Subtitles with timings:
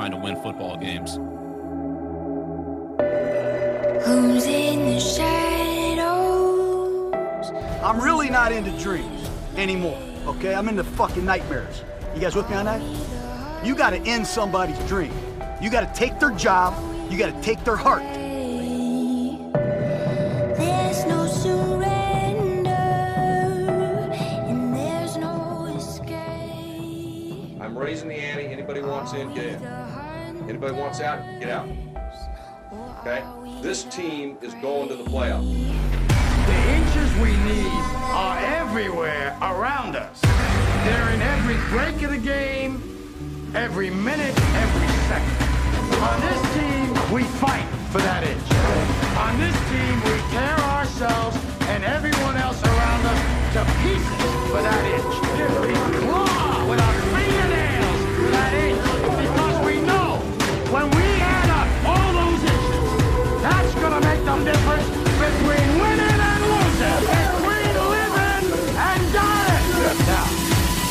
[0.00, 1.16] Trying to win football games.
[4.06, 6.32] Who's in the shadows?
[7.84, 10.54] I'm really not into dreams anymore, okay?
[10.54, 11.84] I'm into fucking nightmares.
[12.14, 12.80] You guys with me on that?
[13.62, 15.12] You gotta end somebody's dream.
[15.60, 16.72] You gotta take their job,
[17.12, 18.19] you gotta take their heart.
[30.62, 31.66] Anybody wants out, get out.
[33.00, 33.24] Okay?
[33.62, 35.48] This team is going to the playoffs.
[36.44, 37.72] The inches we need
[38.12, 40.20] are everywhere around us.
[40.20, 42.76] They're in every break of the game,
[43.54, 45.32] every minute, every second.
[45.96, 48.52] On this team, we fight for that inch.
[49.16, 51.38] On this team, we tear ourselves
[51.70, 52.19] and everyone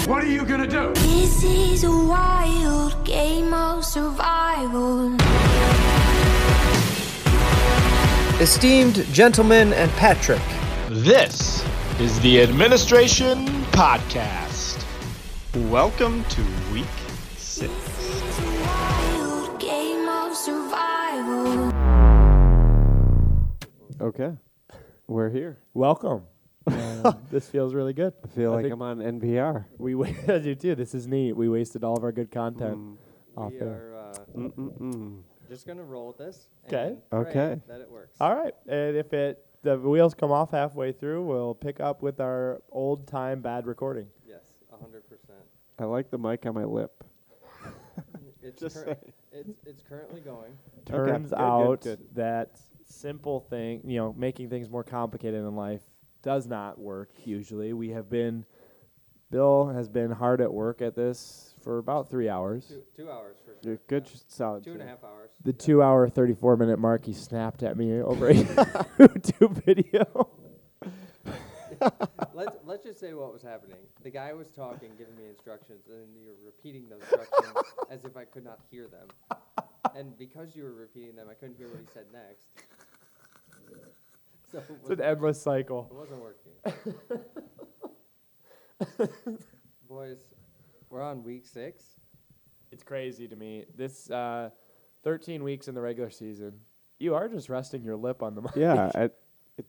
[0.09, 0.91] what are you gonna do?
[0.95, 5.15] This is a wild game of survival.
[8.41, 10.41] Esteemed gentlemen and Patrick,
[10.89, 11.63] This
[11.99, 14.83] is the Administration Podcast.
[15.69, 16.41] Welcome to
[16.73, 16.87] week
[17.37, 17.71] six.
[17.71, 21.71] It's a wild game of survival.
[24.01, 24.31] Okay.
[25.05, 25.59] We're here.
[25.75, 26.23] Welcome.
[27.31, 28.13] This feels really good.
[28.23, 29.65] I feel I like I'm on NPR.
[29.77, 30.75] We wa- I do too.
[30.75, 31.33] This is neat.
[31.33, 32.97] We wasted all of our good content Mm.
[33.37, 33.93] off We there.
[33.95, 34.89] are uh,
[35.49, 36.47] just gonna roll with this.
[36.67, 36.87] 'Kay.
[36.89, 37.61] and pray Okay.
[37.67, 38.15] That it works.
[38.21, 42.19] All right, and if it the wheels come off halfway through, we'll pick up with
[42.21, 44.07] our old time bad recording.
[44.27, 44.43] Yes,
[44.79, 45.39] hundred percent.
[45.77, 47.03] I like the mic on my lip.
[48.41, 48.97] It's Just cur-
[49.33, 50.51] it's it's currently going.
[50.85, 51.99] Turns good, good, out good.
[52.15, 55.81] that simple thing, you know, making things more complicated in life
[56.21, 57.73] does not work usually.
[57.73, 58.45] We have been
[59.31, 62.65] Bill has been hard at work at this for about three hours.
[62.67, 63.77] Two two hours for sure.
[63.87, 64.19] good, Yeah.
[64.27, 64.63] solid.
[64.63, 65.29] Two and a half hours.
[65.43, 70.29] The two hour, 34 minute mark, he snapped at me over a YouTube video.
[72.33, 73.77] let's let's just say what was happening.
[74.03, 77.53] The guy was talking, giving me instructions, and you're repeating those instructions
[77.91, 79.07] as if I could not hear them.
[79.95, 82.47] And because you were repeating them, I couldn't hear what he said next.
[84.51, 85.87] So it It's an wasn't, endless cycle.
[85.91, 87.19] it wasn't working.
[89.87, 90.17] Boys,
[90.89, 91.83] we're on week six.
[92.71, 93.65] It's crazy to me.
[93.75, 94.49] This uh,
[95.03, 96.53] 13 weeks in the regular season,
[96.99, 98.55] you are just resting your lip on the mic.
[98.55, 99.03] Yeah, I,
[99.57, 99.65] it,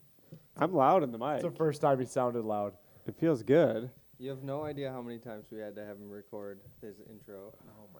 [0.56, 1.36] I'm loud in the mic.
[1.36, 2.74] it's the first time he sounded loud.
[3.06, 3.90] It feels good.
[4.18, 7.54] You have no idea how many times we had to have him record his intro.
[7.68, 7.99] Oh my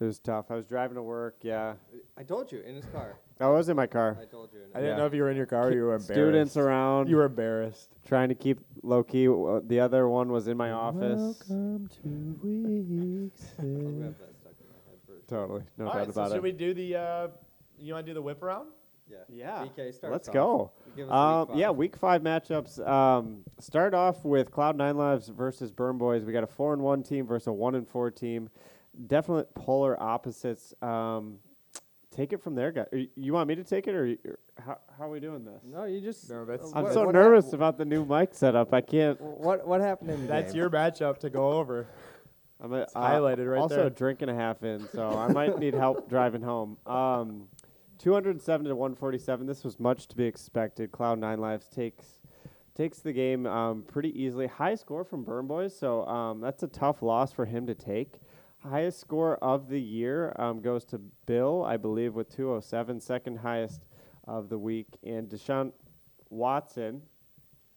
[0.00, 0.50] It was tough.
[0.50, 1.36] I was driving to work.
[1.42, 1.74] Yeah,
[2.18, 3.16] I told you in his car.
[3.40, 4.16] I was in my car.
[4.20, 4.60] I told you.
[4.60, 4.96] In I didn't Yeah.
[4.96, 6.06] know if you were in your car or you were embarrassed.
[6.12, 7.08] Students around.
[7.08, 7.90] You were embarrassed.
[8.04, 9.28] trying to keep low key.
[9.28, 11.44] Uh, The other one was in my office.
[11.48, 12.08] Welcome to
[12.42, 13.82] week I'll six.
[13.82, 15.28] grab that stuck in my head first.
[15.28, 16.42] Totally, no All doubt right, so about should it.
[16.42, 16.96] we do the?
[16.96, 17.28] Uh,
[17.78, 18.68] you want to do the whip around?
[19.08, 19.18] Yeah.
[19.28, 19.66] Yeah.
[19.66, 20.60] BK, start Let's us go.
[20.62, 20.70] off.
[20.96, 21.56] Give us Um, week five.
[21.58, 22.86] yeah, week five matchups.
[22.88, 26.24] Um, start off with Cloud Nine Lives versus Burn Boys.
[26.24, 28.48] We got a four and one team versus a one and four team.
[29.06, 30.74] Definite polar opposites.
[30.82, 31.38] Um,
[32.10, 32.86] take it from there, guys.
[33.16, 35.62] You want me to take it, or, or how, how are we doing this?
[35.64, 36.28] No, you just.
[36.30, 38.72] No, that's- uh, I'm what- so what nervous hap- about the new mic setup.
[38.74, 39.20] I can't.
[39.20, 40.60] What what happened in the That's game?
[40.60, 41.86] your matchup to go over.
[42.60, 43.86] I'm a, highlighted right also there.
[43.86, 46.76] a drink and a half in, so I might need help driving home.
[46.86, 47.48] Um,
[47.98, 49.46] 207 to 147.
[49.46, 50.92] This was much to be expected.
[50.92, 52.20] Cloud Nine Lives takes
[52.76, 54.46] takes the game um, pretty easily.
[54.46, 58.20] High score from Burn Boys, so um, that's a tough loss for him to take.
[58.68, 63.00] Highest score of the year um, goes to Bill, I believe, with 207.
[63.00, 63.82] Second highest
[64.26, 65.72] of the week, and Deshaun
[66.30, 67.02] Watson,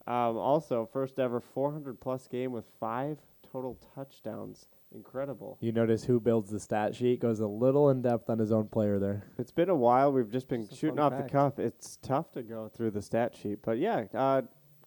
[0.06, 3.18] um, also first ever 400 plus game with five
[3.52, 4.68] total touchdowns.
[4.94, 5.58] Incredible.
[5.60, 8.68] You notice who builds the stat sheet goes a little in depth on his own
[8.68, 9.26] player there.
[9.38, 10.12] It's been a while.
[10.12, 11.60] We've just been Just shooting fun off the cuff.
[11.60, 14.44] It's tough to go through the stat sheet, but yeah, uh,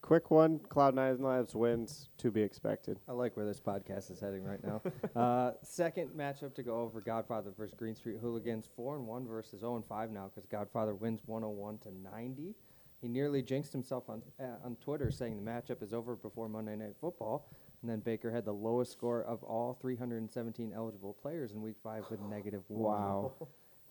[0.09, 0.57] quick one.
[0.69, 2.99] Cloud Nine Lives wins to be expected.
[3.07, 4.81] I like where this podcast is heading right now.
[5.15, 8.67] uh, second matchup to go over Godfather versus Green Street Hooligans.
[8.75, 12.55] Four and one versus zero and five now because Godfather wins 101 to 90.
[12.99, 16.75] He nearly jinxed himself on uh, on Twitter saying the matchup is over before Monday
[16.75, 17.47] Night Football.
[17.83, 22.05] And then Baker had the lowest score of all 317 eligible players in Week Five
[22.09, 22.99] with negative one.
[22.99, 23.33] Wow.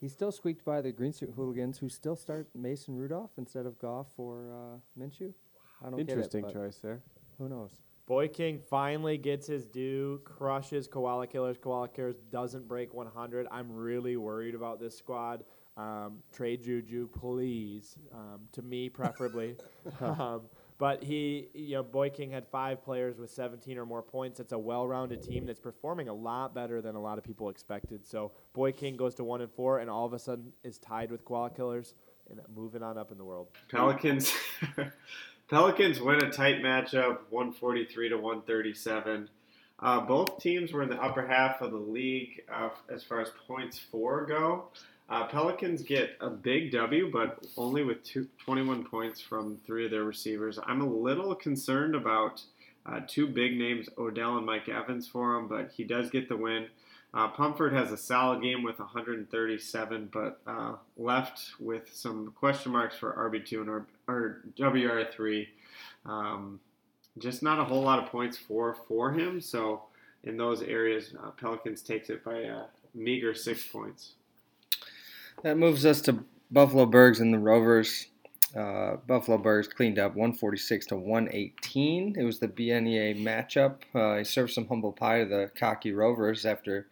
[0.01, 3.79] He still squeaked by the Green Street Hooligans, who still start Mason Rudolph instead of
[3.79, 5.33] Goff or uh, Minshew.
[5.85, 7.01] I don't Interesting get it, but choice there.
[7.39, 7.71] Who knows?
[8.07, 11.59] Boy King finally gets his due, crushes Koala Killers.
[11.59, 13.47] Koala Killers doesn't break 100.
[13.51, 15.45] I'm really worried about this squad.
[15.77, 17.99] Um, trade Juju, please.
[18.15, 19.57] Um, to me, preferably.
[20.01, 20.43] um,
[20.79, 24.41] but he, you know, Boy King had five players with 17 or more points.
[24.41, 28.07] It's a well-rounded team that's performing a lot better than a lot of people expected.
[28.07, 31.11] So Boy King goes to one and four, and all of a sudden is tied
[31.11, 31.95] with Koala Killers
[32.31, 33.49] and moving on up in the world.
[33.71, 34.33] Pelicans.
[35.49, 39.31] Pelicans win a tight matchup, 143 to 137.
[39.81, 43.31] Uh, both teams were in the upper half of the league uh, as far as
[43.47, 44.69] points for go.
[45.09, 49.91] Uh, Pelicans get a big W, but only with two, 21 points from three of
[49.91, 50.59] their receivers.
[50.67, 52.43] I'm a little concerned about
[52.85, 56.37] uh, two big names, Odell and Mike Evans, for him, but he does get the
[56.37, 56.67] win.
[57.15, 62.97] Uh, Pumford has a solid game with 137, but uh, left with some question marks
[62.97, 65.47] for RB2 and or, or WR3.
[66.05, 66.61] Um,
[67.19, 69.41] just not a whole lot of points for for him.
[69.41, 69.83] So
[70.25, 72.63] in those areas, uh, Pelicans takes it by a
[72.95, 74.13] meager six points.
[75.43, 78.09] That moves us to Buffalo Bergs and the Rovers.
[78.57, 82.17] Uh, Buffalo Bergs cleaned up 146 to 118.
[82.19, 83.77] It was the BNEA matchup.
[83.95, 86.87] Uh, he served some humble pie to the cocky Rovers after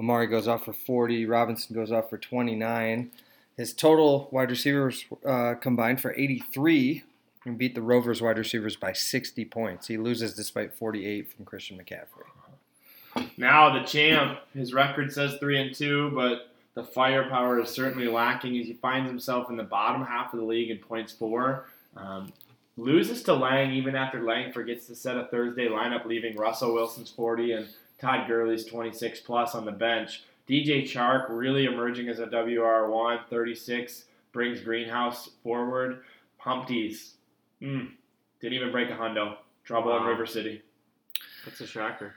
[0.00, 3.10] Amari goes off for 40, Robinson goes off for 29.
[3.56, 7.02] His total wide receivers uh, combined for 83
[7.44, 9.88] and beat the Rovers wide receivers by 60 points.
[9.88, 13.26] He loses despite 48 from Christian McCaffrey.
[13.36, 18.56] Now the champ, his record says three and two, but the firepower is certainly lacking
[18.58, 21.66] as he finds himself in the bottom half of the league in points for.
[21.96, 22.32] Um,
[22.76, 27.10] loses to Lang even after Lang forgets to set a Thursday lineup, leaving Russell Wilson's
[27.10, 27.68] 40 and
[28.00, 30.22] Todd Gurley's 26 plus on the bench.
[30.48, 36.02] DJ Chark really emerging as a WR1, 36, brings Greenhouse forward.
[36.38, 37.14] Humpties,
[37.60, 37.90] mm,
[38.40, 39.36] didn't even break a hundo.
[39.64, 40.62] Trouble in River City.
[41.44, 42.14] That's a shocker.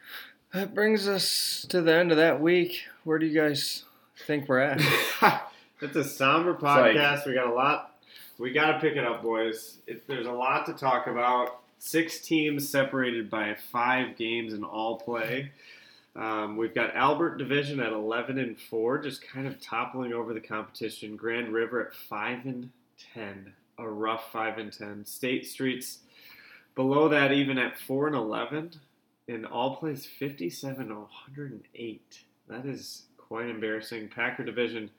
[0.53, 2.83] That brings us to the end of that week.
[3.03, 3.83] Where do you guys
[4.27, 4.81] think we're at?
[5.83, 7.25] It's a somber like- podcast.
[7.25, 7.95] we got a lot.
[8.37, 9.79] We got to pick it up, boys.
[9.87, 11.60] It, there's a lot to talk about.
[11.83, 15.51] Six teams separated by five games in all play.
[16.15, 20.39] Um, we've got Albert Division at 11 and four, just kind of toppling over the
[20.39, 21.15] competition.
[21.15, 22.69] Grand River at five and
[23.15, 25.07] 10, a rough five and 10.
[25.07, 26.01] State Streets
[26.75, 28.73] below that, even at four and 11,
[29.27, 32.19] in all plays 57 to 108.
[32.47, 34.09] That is quite embarrassing.
[34.09, 34.91] Packer Division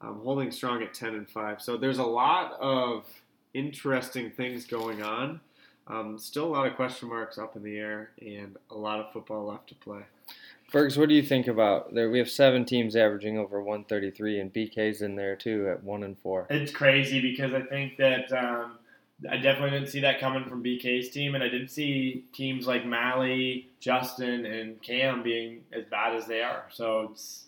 [0.00, 1.60] um, holding strong at 10 and 5.
[1.60, 3.04] So there's a lot of
[3.52, 5.40] interesting things going on.
[5.90, 9.12] Um, still a lot of question marks up in the air and a lot of
[9.12, 10.02] football left to play.
[10.70, 12.10] Bergs, what do you think about there?
[12.10, 16.16] We have seven teams averaging over 133, and BK's in there too at one and
[16.18, 16.46] four.
[16.48, 18.78] It's crazy because I think that um,
[19.28, 22.86] I definitely didn't see that coming from BK's team, and I didn't see teams like
[22.86, 26.66] Mally, Justin, and Cam being as bad as they are.
[26.70, 27.46] So it's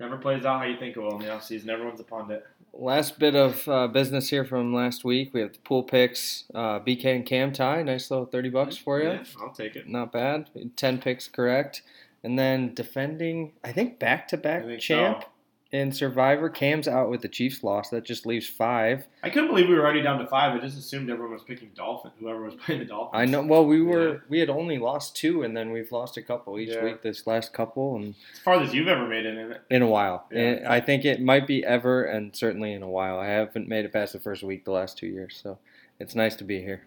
[0.00, 1.68] never plays out how you think it will in the offseason.
[1.68, 2.44] Everyone's a pundit.
[2.72, 5.34] Last bit of uh, business here from last week.
[5.34, 6.44] We have the pool picks.
[6.54, 7.82] Uh, BK and Cam tie.
[7.82, 9.10] Nice little 30 bucks for you.
[9.10, 9.88] Yeah, I'll take it.
[9.88, 10.48] Not bad.
[10.76, 11.82] 10 picks correct.
[12.22, 15.28] And then defending, I think back to back champ so.
[15.72, 16.48] In Survivor.
[16.48, 17.90] Cam's out with the Chiefs loss.
[17.90, 19.06] That just leaves five.
[19.22, 20.52] I couldn't believe we were already down to five.
[20.54, 23.20] I just assumed everyone was picking Dolphin, whoever was playing the Dolphins.
[23.20, 23.42] I know.
[23.42, 26.70] Well, we were we had only lost two, and then we've lost a couple each
[26.70, 26.84] Yeah.
[26.84, 27.02] week.
[27.02, 29.60] This last couple, and As far as you've ever made it in it.
[29.70, 30.26] in a while.
[30.32, 30.66] Yeah.
[30.68, 33.18] I think it might be ever, and certainly in a while.
[33.18, 35.58] I haven't made it past the first week the last two years, so
[36.00, 36.82] it's nice to be here.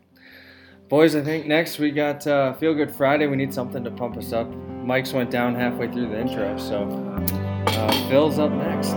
[0.90, 3.28] Boys, I think next we got uh, Feel Good Friday.
[3.28, 4.48] We need something to pump us up.
[4.84, 6.86] Mike's went down halfway through the intro, so
[7.68, 8.96] uh, Phil's up next.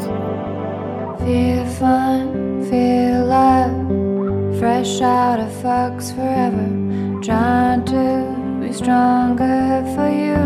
[1.25, 6.68] Feel fun, feel love, fresh out of Fox forever.
[7.23, 10.37] Trying to be stronger for you.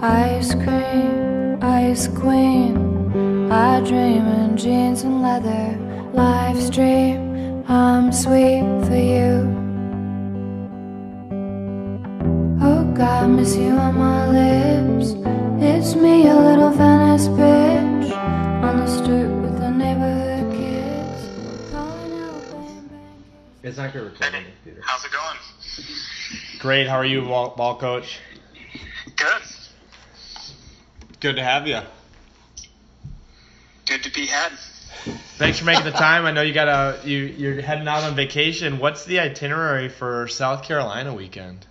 [0.00, 3.50] Ice cream, ice queen.
[3.50, 5.76] I dream in jeans and leather.
[6.12, 9.57] Live stream, I'm sweet for you.
[12.98, 15.14] God, miss you on my lips.
[15.62, 21.70] It's me, a little Venice bitch, on the stoop with the neighborhood kids.
[21.70, 23.24] Calling out bang bang.
[23.62, 24.80] It's not good recording, Peter.
[24.84, 25.36] How's it going?
[26.58, 26.88] Great.
[26.88, 28.18] How are you, ball, ball coach?
[29.14, 29.42] Good.
[31.20, 31.78] Good to have you.
[33.86, 34.50] Good to be had.
[35.36, 36.26] Thanks for making the time.
[36.26, 38.80] I know you got a you you're heading out on vacation.
[38.80, 41.64] What's the itinerary for South Carolina weekend?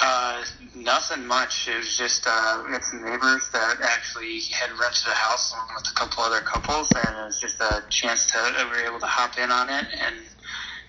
[0.00, 0.42] Uh,
[0.74, 1.68] nothing much.
[1.68, 5.68] It was just uh, we had some neighbors that actually had rented a house along
[5.76, 8.88] with a couple other couples, and it was just a chance to that we were
[8.88, 10.16] able to hop in on it and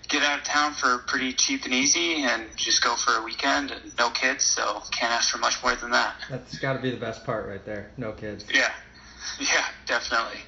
[0.08, 3.70] get out of town for pretty cheap and easy, and just go for a weekend.
[3.70, 6.16] And no kids, so can't ask for much more than that.
[6.30, 7.90] That's got to be the best part right there.
[7.96, 8.44] No kids.
[8.52, 8.72] Yeah,
[9.40, 10.40] yeah, definitely.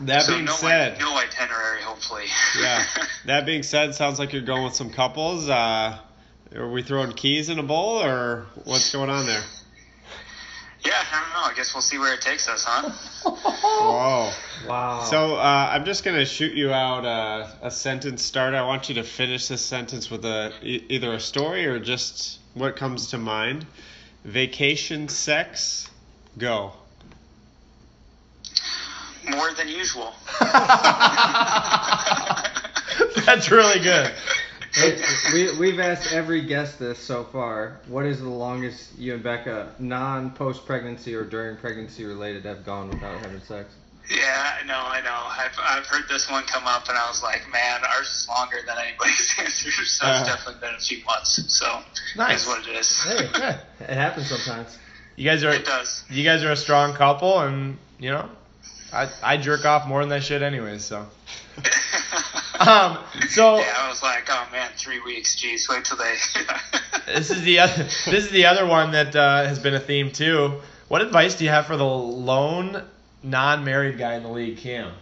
[0.00, 2.26] That so being no, said, no itinerary, hopefully.
[2.58, 2.84] yeah.
[3.26, 5.48] That being said, sounds like you're going with some couples.
[5.48, 5.98] Uh,
[6.54, 9.42] are we throwing keys in a bowl, or what's going on there?
[10.84, 11.50] Yeah, I don't know.
[11.50, 12.90] I guess we'll see where it takes us, huh?
[13.30, 14.30] Whoa.
[14.68, 15.02] Wow.
[15.04, 18.56] So uh, I'm just gonna shoot you out uh, a sentence starter.
[18.56, 22.38] I want you to finish this sentence with a e- either a story or just
[22.54, 23.66] what comes to mind.
[24.24, 25.90] Vacation sex,
[26.38, 26.72] go.
[29.28, 30.14] More than usual.
[33.26, 34.12] That's really good.
[34.74, 35.00] Hey,
[35.32, 37.78] we, we've asked every guest this so far.
[37.88, 42.64] What is the longest you and Becca, non post pregnancy or during pregnancy related, have
[42.64, 43.74] gone without having sex?
[44.10, 45.10] Yeah, I know, I know.
[45.26, 48.56] I've, I've heard this one come up, and I was like, man, ours is longer
[48.66, 50.18] than anybody's answer, so Uh-huh.
[50.20, 51.42] it's definitely been a few months.
[51.54, 51.80] So
[52.16, 52.42] Nice.
[52.42, 53.02] is what it is.
[53.02, 53.16] Hey,
[53.80, 54.78] it happens sometimes.
[55.16, 56.04] You guys are It does.
[56.08, 58.28] you guys are a strong couple, and you know,
[58.92, 60.84] I I jerk off more than I should anyways.
[60.84, 61.06] So.
[62.66, 62.98] Um.
[63.28, 63.58] So.
[63.58, 65.40] Yeah, I was like, oh man, three weeks.
[65.40, 66.16] Jeez, wait till they.
[67.06, 67.84] This is the other.
[67.84, 70.60] This is the other one that uh, has been a theme too.
[70.88, 72.84] What advice do you have for the lone
[73.22, 74.92] non-married guy in the league, Cam?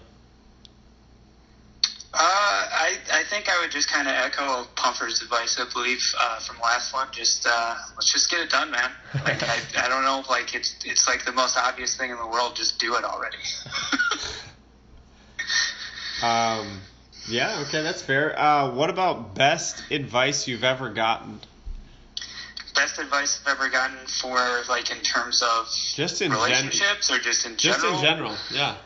[2.13, 6.39] Uh, I, I think I would just kind of echo Pumper's advice, I believe, uh,
[6.41, 7.09] from last one.
[7.11, 8.91] Just uh, let's just get it done, man.
[9.25, 12.27] Like I, I don't know, like it's it's like the most obvious thing in the
[12.27, 12.55] world.
[12.55, 13.39] Just do it already.
[16.23, 16.81] Um,
[17.29, 18.39] yeah, okay, that's fair.
[18.39, 21.41] Uh, what about best advice you've ever gotten?
[22.75, 27.19] Best advice I've ever gotten for like in terms of Just in gen- relationships or
[27.19, 27.91] just in general.
[27.91, 28.77] Just in general, yeah.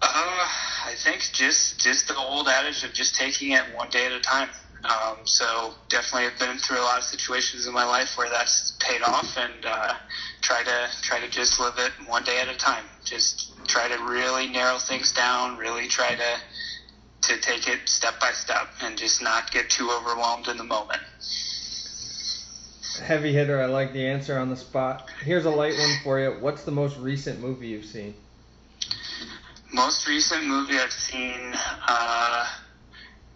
[0.00, 0.48] Uh,
[0.86, 4.20] I think just just the old adage of just taking it one day at a
[4.20, 4.48] time.
[4.84, 8.76] Um, so definitely, I've been through a lot of situations in my life where that's
[8.78, 9.94] paid off, and uh,
[10.40, 12.84] try to try to just live it one day at a time.
[13.04, 15.56] Just try to really narrow things down.
[15.58, 16.40] Really try to
[17.20, 21.02] to take it step by step, and just not get too overwhelmed in the moment.
[23.02, 25.08] Heavy hitter, I like the answer on the spot.
[25.22, 26.36] Here's a light one for you.
[26.40, 28.14] What's the most recent movie you've seen?
[29.72, 32.46] Most recent movie I've seen, uh,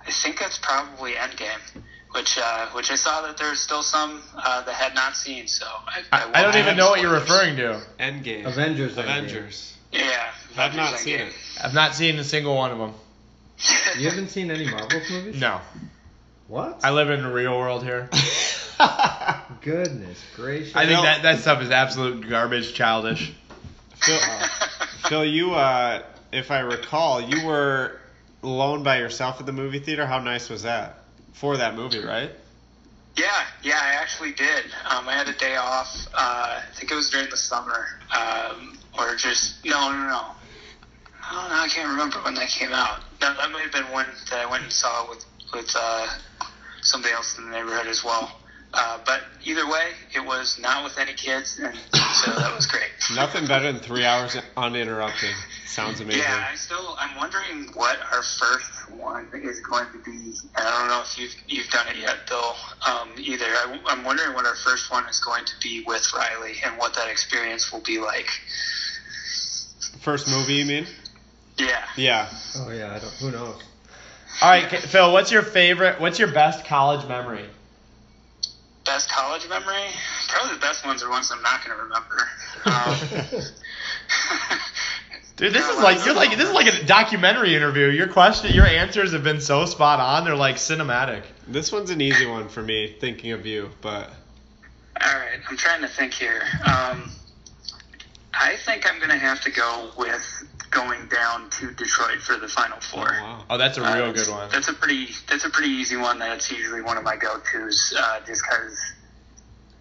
[0.00, 4.62] I think that's probably Endgame, which uh, which I saw that there's still some uh,
[4.62, 5.46] that had not seen.
[5.46, 7.82] So I, I, I don't even know what you're referring to.
[8.00, 8.46] Endgame.
[8.46, 8.96] Avengers.
[8.96, 9.02] Endgame.
[9.02, 9.76] Avengers.
[9.92, 11.32] Yeah, I've not seen it.
[11.62, 12.94] I've not seen a single one of them.
[13.98, 15.38] You haven't seen any Marvel movies?
[15.38, 15.60] No.
[16.48, 16.80] What?
[16.82, 18.08] I live in the real world here.
[19.60, 20.74] Goodness gracious.
[20.74, 23.32] I think that, that stuff is absolute garbage, childish.
[23.96, 24.18] Phil,
[25.08, 28.00] Phil, you, uh, if I recall, you were
[28.42, 30.06] alone by yourself at the movie theater.
[30.06, 31.04] How nice was that?
[31.34, 32.30] For that movie, right?
[33.16, 33.26] Yeah,
[33.62, 34.64] yeah, I actually did.
[34.90, 36.06] Um, I had a day off.
[36.14, 40.22] Uh, I think it was during the summer, um, or just no, no, no.
[41.24, 41.62] I don't know.
[41.62, 43.00] I can't remember when that came out.
[43.20, 46.06] That, that might have been one that I went and saw with with uh,
[46.82, 48.30] somebody else in the neighborhood as well.
[48.74, 52.88] Uh, but either way, it was not with any kids, and so that was great.
[53.14, 55.34] Nothing better than three hours uninterrupted.
[55.66, 56.22] Sounds amazing.
[56.22, 60.34] Yeah, I still I'm wondering what our first one is going to be.
[60.56, 62.54] And I don't know if you've you've done it yet, Bill.
[62.86, 66.54] Um, either I, I'm wondering what our first one is going to be with Riley
[66.64, 68.28] and what that experience will be like.
[70.00, 70.86] First movie, you mean?
[71.58, 71.84] Yeah.
[71.96, 72.28] Yeah.
[72.56, 73.12] Oh yeah, I don't.
[73.20, 73.62] Who knows?
[74.40, 76.00] All right, Phil, what's your favorite?
[76.00, 77.44] What's your best college memory?
[78.84, 79.84] Best college memory?
[80.28, 82.28] Probably the best ones are ones I'm not going to remember.
[82.64, 83.42] Um,
[85.36, 87.86] Dude, this is like you're like this is like a documentary interview.
[87.86, 90.24] Your question, your answers have been so spot on.
[90.24, 91.22] They're like cinematic.
[91.48, 94.10] This one's an easy one for me, thinking of you, but
[95.00, 96.42] All right, I'm trying to think here.
[96.64, 97.10] Um,
[98.34, 102.48] I think I'm going to have to go with going down to Detroit for the
[102.48, 103.08] Final Four.
[103.50, 104.48] Oh, that's a Uh, real that's- good one.
[104.50, 106.18] That's a pretty that's a pretty easy one.
[106.18, 108.80] That's usually one of my go tos, uh, just because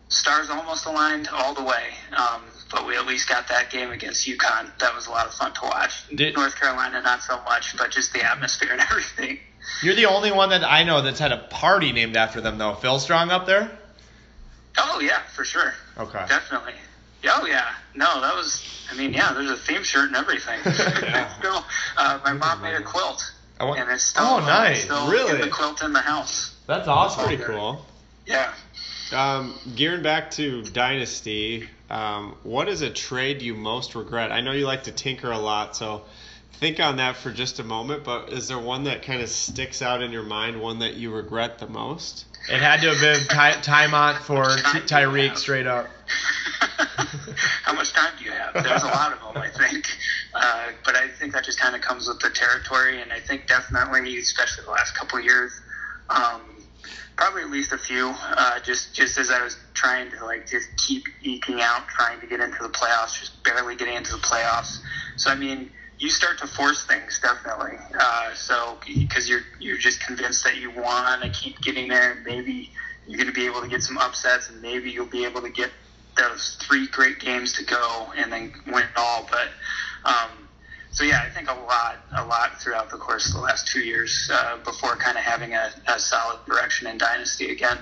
[0.10, 1.94] stars almost aligned all the way.
[2.12, 4.70] Um, but we at least got that game against UConn.
[4.80, 6.08] That was a lot of fun to watch.
[6.14, 9.40] Did- North Carolina, not so much, but just the atmosphere and everything.
[9.82, 12.74] You're the only one that I know that's had a party named after them, though.
[12.76, 13.72] Phil Strong up there?
[14.78, 15.74] Oh yeah, for sure.
[15.98, 16.26] Okay.
[16.28, 16.74] Definitely.
[17.26, 17.70] Oh yeah.
[17.96, 18.64] No, that was.
[18.92, 19.34] I mean, yeah.
[19.34, 20.60] There's a theme shirt and everything.
[21.40, 21.64] Still,
[21.98, 24.84] uh, my mom made a quilt, want- and it's still, Oh, nice.
[24.84, 25.36] still Really?
[25.36, 26.56] in the quilt in the house.
[26.68, 27.86] That's That's pretty cool.
[28.26, 28.54] Yeah.
[29.14, 34.32] Um, gearing back to Dynasty, um, what is a trade you most regret?
[34.32, 36.04] I know you like to tinker a lot, so
[36.54, 38.04] think on that for just a moment.
[38.04, 41.12] But is there one that kind of sticks out in your mind, one that you
[41.12, 42.26] regret the most?
[42.50, 45.88] It had to have been Ty- Tymont for Ty- Tyreek straight up.
[47.64, 48.54] How much time do you have?
[48.54, 49.86] There's a lot of them, I think.
[50.34, 53.48] Uh, but I think that just kind of comes with the territory, and I think
[53.48, 55.62] definitely, especially the last couple of years,
[56.10, 56.42] um,
[57.16, 58.14] probably at least a few.
[58.22, 62.28] Uh, just just as I was trying to like just keep eking out, trying to
[62.28, 64.80] get into the playoffs, just barely getting into the playoffs.
[65.18, 65.70] So I mean,
[66.02, 67.78] you start to force things definitely.
[67.98, 72.26] Uh, so because you're you're just convinced that you want to keep getting there, and
[72.26, 72.72] maybe
[73.08, 75.50] you're going to be able to get some upsets, and maybe you'll be able to
[75.50, 75.70] get
[76.18, 79.28] those three great games to go and then win it all.
[79.30, 79.50] But
[80.04, 80.50] um,
[80.90, 83.82] so yeah, I think a lot, a lot throughout the course of the last two
[83.82, 87.78] years uh, before kind of having a, a solid direction in dynasty again.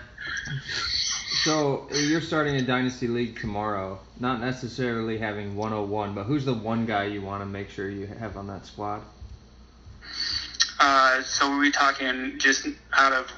[1.31, 3.99] So you're starting a dynasty league tomorrow.
[4.19, 8.07] Not necessarily having 101, but who's the one guy you want to make sure you
[8.07, 9.01] have on that squad?
[10.79, 13.31] Uh, so are we talking just out of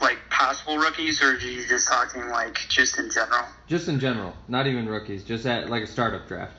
[0.00, 3.44] like possible rookies, or are you just talking like just in general?
[3.66, 6.54] Just in general, not even rookies, just at like a startup draft.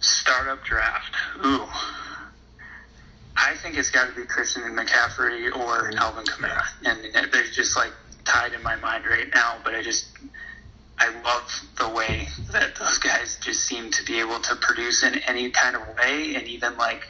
[0.00, 1.14] Startup draft.
[1.44, 1.66] Ooh.
[3.36, 7.92] I think it's got to be Christian McCaffrey or Alvin Kamara, and they're just like
[8.24, 9.56] tied in my mind right now.
[9.64, 10.06] But I just,
[10.98, 15.18] I love the way that those guys just seem to be able to produce in
[15.26, 17.02] any kind of way, and even like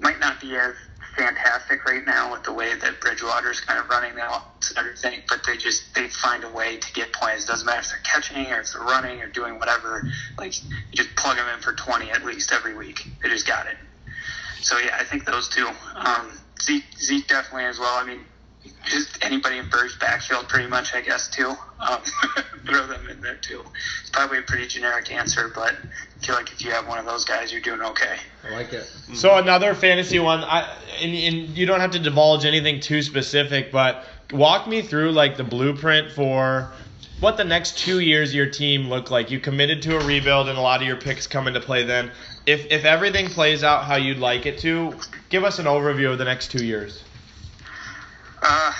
[0.00, 0.74] might not be as
[1.16, 5.40] fantastic right now with the way that Bridgewater's kind of running the and everything, but
[5.46, 7.44] they just they find a way to get points.
[7.44, 10.06] Doesn't matter if they're catching or if they're running or doing whatever.
[10.38, 13.06] Like you just plug them in for twenty at least every week.
[13.22, 13.76] They just got it.
[14.60, 15.68] So yeah, I think those two.
[15.96, 17.98] Um, Zeke, Zeke definitely as well.
[17.98, 18.20] I mean,
[18.84, 21.54] just anybody in Bird's backfield, pretty much, I guess too.
[21.80, 22.00] Um,
[22.66, 23.62] throw them in there too.
[24.00, 27.06] It's probably a pretty generic answer, but I feel like if you have one of
[27.06, 28.16] those guys, you're doing okay.
[28.46, 28.84] I like it.
[29.14, 30.68] So another fantasy one, I,
[31.00, 35.36] and, and you don't have to divulge anything too specific, but walk me through like
[35.36, 36.72] the blueprint for
[37.20, 39.30] what the next two years of your team look like.
[39.30, 42.10] You committed to a rebuild, and a lot of your picks come into play then.
[42.46, 44.94] If if everything plays out how you'd like it to,
[45.28, 47.04] give us an overview of the next two years.
[48.42, 48.72] Uh,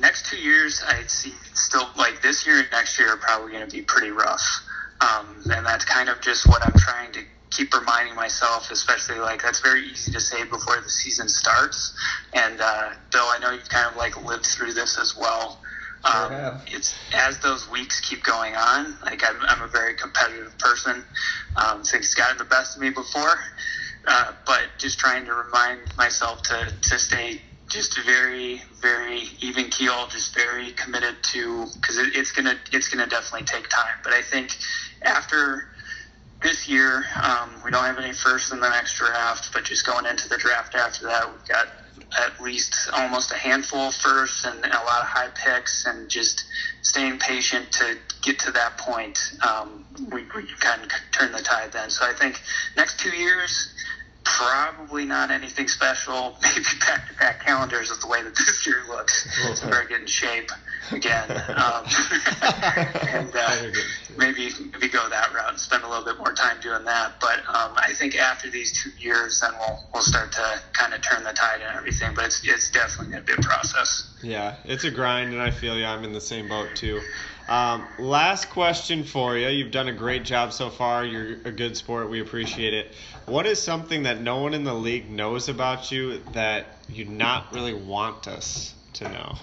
[0.00, 3.66] next two years, I see still like this year and next year are probably going
[3.66, 4.64] to be pretty rough.
[5.00, 9.42] Um, and that's kind of just what I'm trying to keep reminding myself, especially like
[9.42, 11.96] that's very easy to say before the season starts.
[12.32, 15.60] And uh, Bill, I know you've kind of like lived through this as well.
[16.04, 18.96] Um, it's as those weeks keep going on.
[19.04, 21.02] Like I'm, I'm a very competitive person.
[21.56, 23.34] Um, so it's gotten the best of me before,
[24.06, 30.06] uh, but just trying to remind myself to to stay just very very even keel,
[30.08, 33.96] just very committed to because it, it's gonna it's gonna definitely take time.
[34.02, 34.56] But I think
[35.02, 35.68] after
[36.42, 40.06] this year, um, we don't have any first in the next draft, but just going
[40.06, 41.66] into the draft after that, we've got
[42.16, 46.44] at least almost a handful of firsts and a lot of high picks, and just
[46.82, 49.18] staying patient to get to that point.
[49.46, 51.90] Um, we, we kind of turn the tide then.
[51.90, 52.40] So I think
[52.76, 53.74] next two years,
[54.36, 56.36] probably not anything special.
[56.42, 59.26] Maybe back to back calendars is the way that this year looks.
[59.58, 60.50] So better get in shape
[60.92, 61.30] again.
[61.30, 61.84] Um,
[63.08, 63.56] and uh,
[64.16, 67.14] maybe maybe go that route and spend a little bit more time doing that.
[67.20, 71.00] But um, I think after these two years, then we'll we'll start to kind of
[71.02, 72.12] turn the tide and everything.
[72.14, 74.08] But it's it's definitely going to be a process.
[74.22, 75.84] Yeah, it's a grind, and I feel you.
[75.84, 77.00] I'm in the same boat too.
[77.48, 79.48] Um, last question for you.
[79.48, 81.04] You've done a great job so far.
[81.04, 82.10] You're a good sport.
[82.10, 82.92] We appreciate it.
[83.24, 87.54] What is something that no one in the league knows about you that you not
[87.54, 89.36] really want us to know?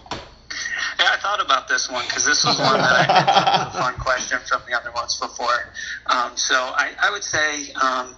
[1.00, 3.94] Yeah, I thought about this one because this was one that I had a fun
[3.96, 5.74] question from the other ones before.
[6.06, 8.16] Um, so I, I would say um,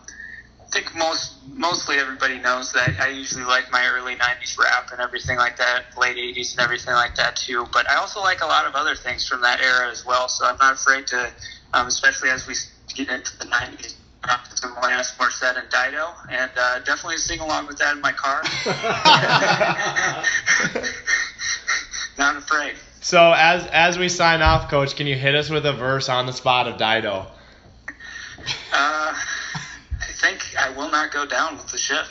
[0.77, 5.37] think most mostly everybody knows that I usually like my early '90s rap and everything
[5.37, 7.67] like that, late '80s and everything like that too.
[7.73, 10.29] But I also like a lot of other things from that era as well.
[10.29, 11.31] So I'm not afraid to,
[11.73, 12.53] um, especially as we
[12.93, 13.95] get into the '90s.
[14.23, 18.11] uh, Some Alanis Morissette and Dido, and uh, definitely sing along with that in my
[18.11, 18.41] car.
[22.17, 22.75] Not afraid.
[23.01, 26.25] So as as we sign off, Coach, can you hit us with a verse on
[26.25, 27.27] the spot of Dido?
[28.71, 29.13] Uh,
[30.19, 32.05] think I will not go down with the ship.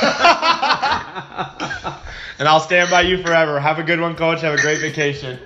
[2.40, 3.60] And I'll stand by you forever.
[3.60, 4.40] Have a good one, Coach.
[4.40, 5.38] Have a great vacation.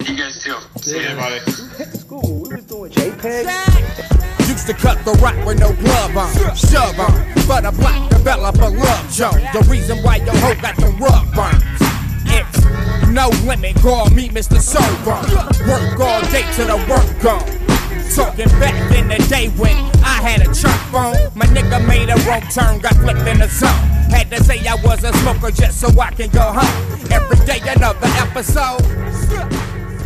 [0.00, 0.54] You guys too.
[0.76, 1.36] See you, buddy.
[4.46, 7.32] Used to cut the rock with no glove on, shove on.
[7.48, 9.30] But a black developer love Joe.
[9.54, 11.64] The reason why your hoe got the rub burns.
[12.26, 12.62] It's
[13.08, 14.60] no limit, call me Mr.
[14.60, 15.22] Sober.
[15.66, 17.63] Work all day till the work gone.
[18.14, 21.14] Talking back in the day when I had a chunk phone.
[21.34, 23.70] My nigga made a wrong turn, got flipped in the zone.
[24.10, 27.10] Had to say I was a smoker just so I can go home.
[27.10, 28.82] Every day another episode.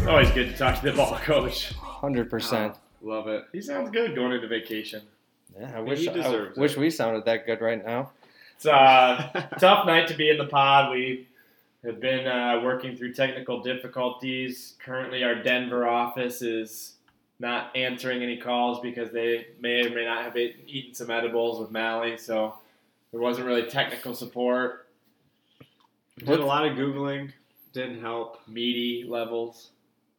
[0.09, 1.73] Always good to talk to the ball coach.
[1.75, 2.77] Hundred percent.
[3.03, 3.45] Love it.
[3.53, 5.03] He sounds good going into vacation.
[5.59, 6.61] Yeah, I He wish I deserves it.
[6.61, 8.11] wish we sounded that good right now.
[8.57, 10.93] It's a tough night to be in the pod.
[10.93, 11.27] We
[11.85, 14.75] have been uh, working through technical difficulties.
[14.85, 16.95] Currently, our Denver office is
[17.41, 21.71] not answering any calls because they may or may not have eaten some edibles with
[21.71, 22.17] Mally.
[22.17, 22.55] So
[23.13, 24.89] there wasn't really technical support.
[26.19, 27.33] Did a lot of googling.
[27.73, 28.41] Didn't help.
[28.49, 29.71] Meaty levels.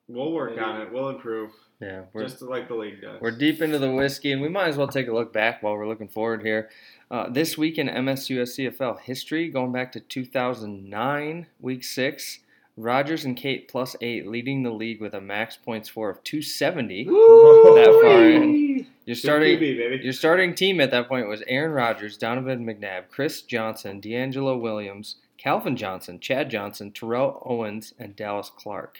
[0.07, 0.91] We'll work on it.
[0.91, 1.51] We'll improve.
[1.79, 3.21] Yeah, we're, Just like the league does.
[3.21, 5.75] we're deep into the whiskey, and we might as well take a look back while
[5.75, 6.69] we're looking forward here.
[7.09, 12.39] Uh, this week in MSUS CFL history, going back to 2009, week six,
[12.79, 17.05] Rogers and Kate plus eight, leading the league with a max points for of 270.
[17.05, 18.87] That far in.
[19.05, 23.41] Your starting, QB, your starting team at that point was Aaron Rodgers, Donovan McNabb, Chris
[23.41, 28.99] Johnson, DeAngelo Williams, Calvin Johnson, Chad Johnson, Terrell Owens, and Dallas Clark.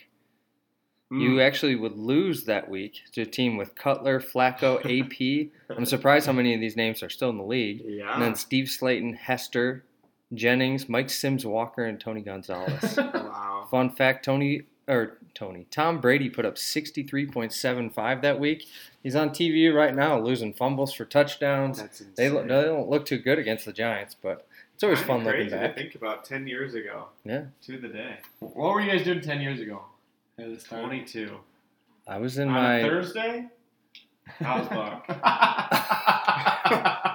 [1.12, 5.52] You actually would lose that week to a team with Cutler, Flacco, AP.
[5.76, 7.82] I'm surprised how many of these names are still in the league.
[7.84, 8.14] Yeah.
[8.14, 9.84] And then Steve Slaton, Hester,
[10.36, 13.00] Jennings, Mike Sims Walker, and Tony Gonzalez.
[13.50, 13.68] wow.
[13.70, 18.66] Fun fact: Tony or Tony Tom Brady put up 63.75 that week.
[19.04, 21.78] He's on TV right now, losing fumbles for touchdowns.
[21.80, 22.48] That's They, insane.
[22.48, 25.56] they don't look too good against the Giants, but it's always Kinda fun looking crazy
[25.56, 25.76] back.
[25.76, 27.08] To think about ten years ago.
[27.24, 27.44] Yeah.
[27.64, 28.18] To the day.
[28.40, 29.84] What were you guys doing 10 years ago?
[30.38, 30.86] At this time?
[30.86, 31.38] Twenty-two.
[32.08, 32.82] I was in On my.
[32.82, 33.48] Thursday?
[34.26, 35.06] How's Buck?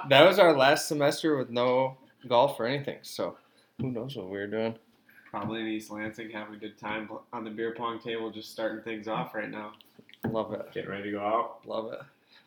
[0.09, 2.99] That was our last semester with no golf or anything.
[3.01, 3.37] So
[3.79, 4.75] who knows what we were doing?
[5.35, 8.81] Probably in East Lansing, having a good time on the beer pong table, just starting
[8.83, 9.73] things off right now.
[10.29, 10.71] Love it.
[10.73, 11.57] Getting ready to go out.
[11.67, 11.99] Love it.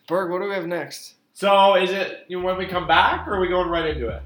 [0.06, 1.16] Berg, what do we have next?
[1.34, 4.08] So is it you know, when we come back, or are we going right into
[4.08, 4.22] it?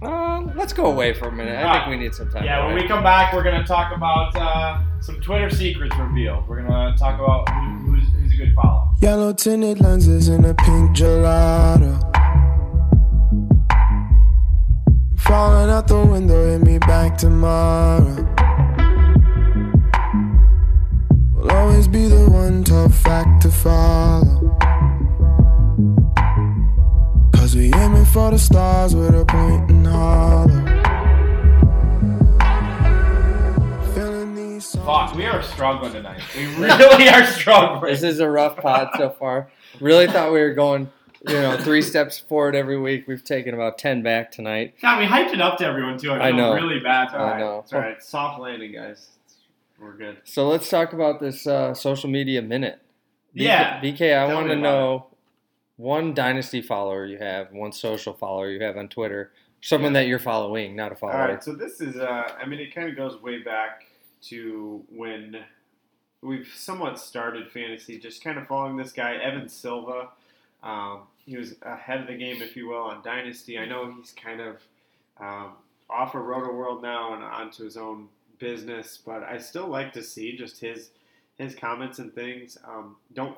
[0.00, 1.54] Uh, let's go away for a minute.
[1.62, 2.44] I think we need some time.
[2.46, 6.48] Yeah, when we come back, we're gonna talk about uh, some Twitter secrets revealed.
[6.48, 8.88] We're gonna talk about who, who's, who's a good follow.
[9.02, 12.17] Yellow tinted lenses and a pink gelato.
[15.28, 18.00] Falling out the window, hit me back tomorrow.
[21.34, 24.56] Will always be the one tough fact to follow.
[27.34, 30.48] Cause we aiming for the stars with a point and hollow.
[33.94, 34.86] Feeling these songs.
[34.86, 36.22] Fox, we are struggling tonight.
[36.34, 37.92] We really are struggling.
[37.92, 39.50] This is a rough pod so far.
[39.78, 40.90] Really thought we were going,
[41.26, 43.08] you know, three steps forward every week.
[43.08, 44.74] We've taken about ten back tonight.
[44.80, 46.12] God, we hyped it up to everyone too.
[46.12, 46.54] I, I know.
[46.54, 47.08] really bad.
[47.08, 47.60] I know.
[47.60, 48.02] It's all right.
[48.02, 49.08] Soft landing, guys.
[49.80, 50.18] We're good.
[50.24, 52.80] So let's talk about this uh, social media minute.
[53.36, 53.80] BK, Yeah.
[53.80, 55.06] BK, I want to know
[55.76, 60.18] one dynasty follower you have, one social follower you have on Twitter, someone that you're
[60.18, 61.20] following, not a follower.
[61.20, 63.84] All right, so this is, uh, I mean, it kind of goes way back
[64.22, 65.36] to when
[66.22, 70.08] we've somewhat started fantasy, just kind of following this guy, Evan Silva.
[70.62, 73.58] Um, he was ahead of the game, if you will, on Dynasty.
[73.58, 74.56] I know he's kind of
[75.20, 75.52] um,
[75.88, 80.02] off of Roto World now and onto his own business, but I still like to
[80.02, 80.90] see just his
[81.36, 82.58] his comments and things.
[82.66, 83.36] Um, don't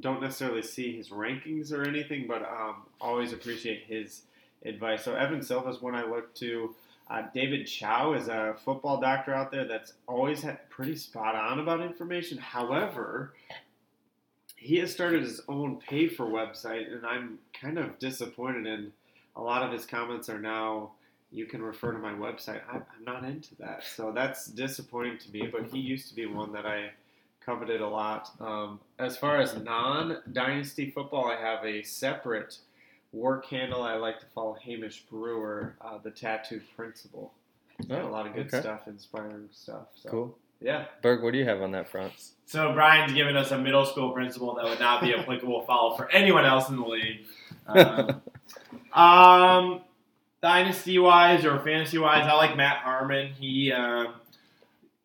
[0.00, 4.22] don't necessarily see his rankings or anything, but um, always appreciate his
[4.64, 5.04] advice.
[5.04, 6.74] So Evan Silva is one I look to.
[7.08, 11.80] Uh, David Chao is a football doctor out there that's always pretty spot on about
[11.80, 12.38] information.
[12.38, 13.32] However,
[14.60, 18.92] he has started his own pay for website, and I'm kind of disappointed in
[19.34, 20.90] a lot of his comments are now
[21.32, 22.60] you can refer to my website.
[22.70, 25.48] I'm, I'm not into that, so that's disappointing to me.
[25.50, 26.90] But he used to be one that I
[27.40, 28.30] coveted a lot.
[28.38, 32.58] Um, as far as non dynasty football, I have a separate
[33.12, 33.82] work handle.
[33.82, 37.32] I like to follow Hamish Brewer, uh, the tattooed principal.
[37.78, 38.60] He's a lot of good okay.
[38.60, 39.86] stuff, inspiring stuff.
[39.94, 40.10] So.
[40.10, 40.38] Cool.
[40.60, 40.84] Yeah.
[41.02, 42.12] Berg, what do you have on that front?
[42.46, 46.10] So Brian's given us a middle school principle that would not be applicable follow for
[46.10, 47.24] anyone else in the league.
[48.92, 49.80] Um, um,
[50.42, 53.32] dynasty wise or fantasy wise, I like Matt Harmon.
[53.38, 54.14] He um,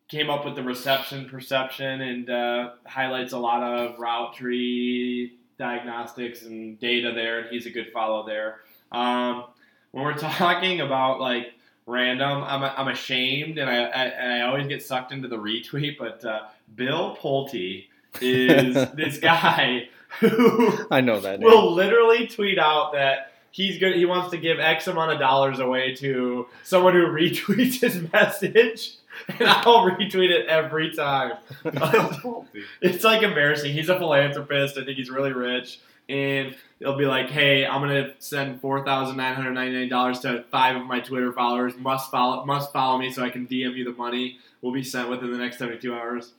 [0.08, 6.42] came up with the reception perception and uh, highlights a lot of route tree diagnostics
[6.42, 8.60] and data there, and he's a good follow there.
[8.92, 9.44] Um,
[9.92, 11.52] when we're talking about like
[11.86, 16.24] random, I'm, I'm ashamed, and I, I, I always get sucked into the retweet, but
[16.24, 16.40] uh,
[16.74, 17.86] Bill Pulte
[18.20, 19.88] is this guy
[20.20, 21.40] who I know that.
[21.40, 21.48] name.
[21.48, 23.96] will literally tweet out that he's good.
[23.96, 28.96] He wants to give X amount of dollars away to someone who retweets his message,
[29.28, 31.32] and I'll retweet it every time.
[32.80, 33.72] it's like embarrassing.
[33.72, 34.76] He's a philanthropist.
[34.78, 39.16] I think he's really rich, and he'll be like, "Hey, I'm gonna send four thousand
[39.16, 41.76] nine hundred ninety nine dollars to five of my Twitter followers.
[41.76, 44.38] Must follow, must follow me so I can DM you the money.
[44.62, 46.32] Will be sent within the next seventy two hours."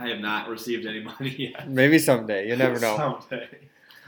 [0.00, 1.68] I have not received any money yet.
[1.68, 2.48] Maybe someday.
[2.48, 3.20] You never know.
[3.28, 3.48] Someday.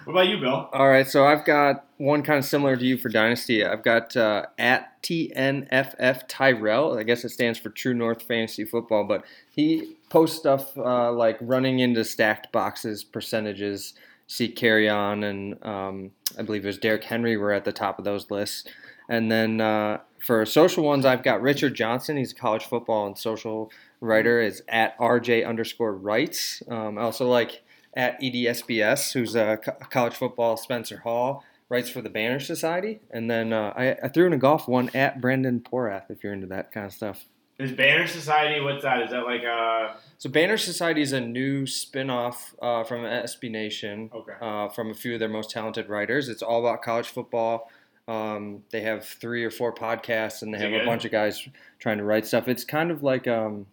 [0.04, 0.68] What about you, Bill?
[0.72, 3.64] All right, so I've got one kind of similar to you for Dynasty.
[3.64, 6.98] I've got uh, at TNFF Tyrell.
[6.98, 11.36] I guess it stands for True North Fantasy Football, but he posts stuff uh, like
[11.40, 13.92] running into stacked boxes, percentages.
[14.30, 17.98] See carry on, and um, I believe it was Derrick Henry were at the top
[17.98, 18.62] of those lists.
[19.08, 22.16] And then uh, for social ones, I've got Richard Johnson.
[22.16, 24.40] He's a college football and social writer.
[24.40, 26.62] Is at RJ underscore writes.
[26.68, 27.64] Um, I also like
[27.94, 33.00] at EDSBS, who's a co- college football Spencer Hall, writes for the Banner Society.
[33.10, 36.32] And then uh, I, I threw in a golf one at Brendan Porath, if you're
[36.32, 37.24] into that kind of stuff.
[37.60, 38.60] Is Banner Society?
[38.60, 39.02] What's that?
[39.02, 44.10] Is that like a So Banner Society is a new spin-off uh, from SB Nation
[44.14, 44.32] Okay.
[44.40, 46.28] uh, from a few of their most talented writers.
[46.28, 47.70] It's all about college football.
[48.08, 51.46] Um, they have three or four podcasts, and they have a bunch of guys
[51.78, 52.48] trying to write stuff.
[52.48, 53.66] It's kind of like um,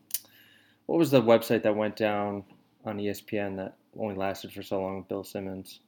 [0.86, 2.44] what was the website that went down
[2.86, 5.80] on ESPN that only lasted for so long with Bill Simmons?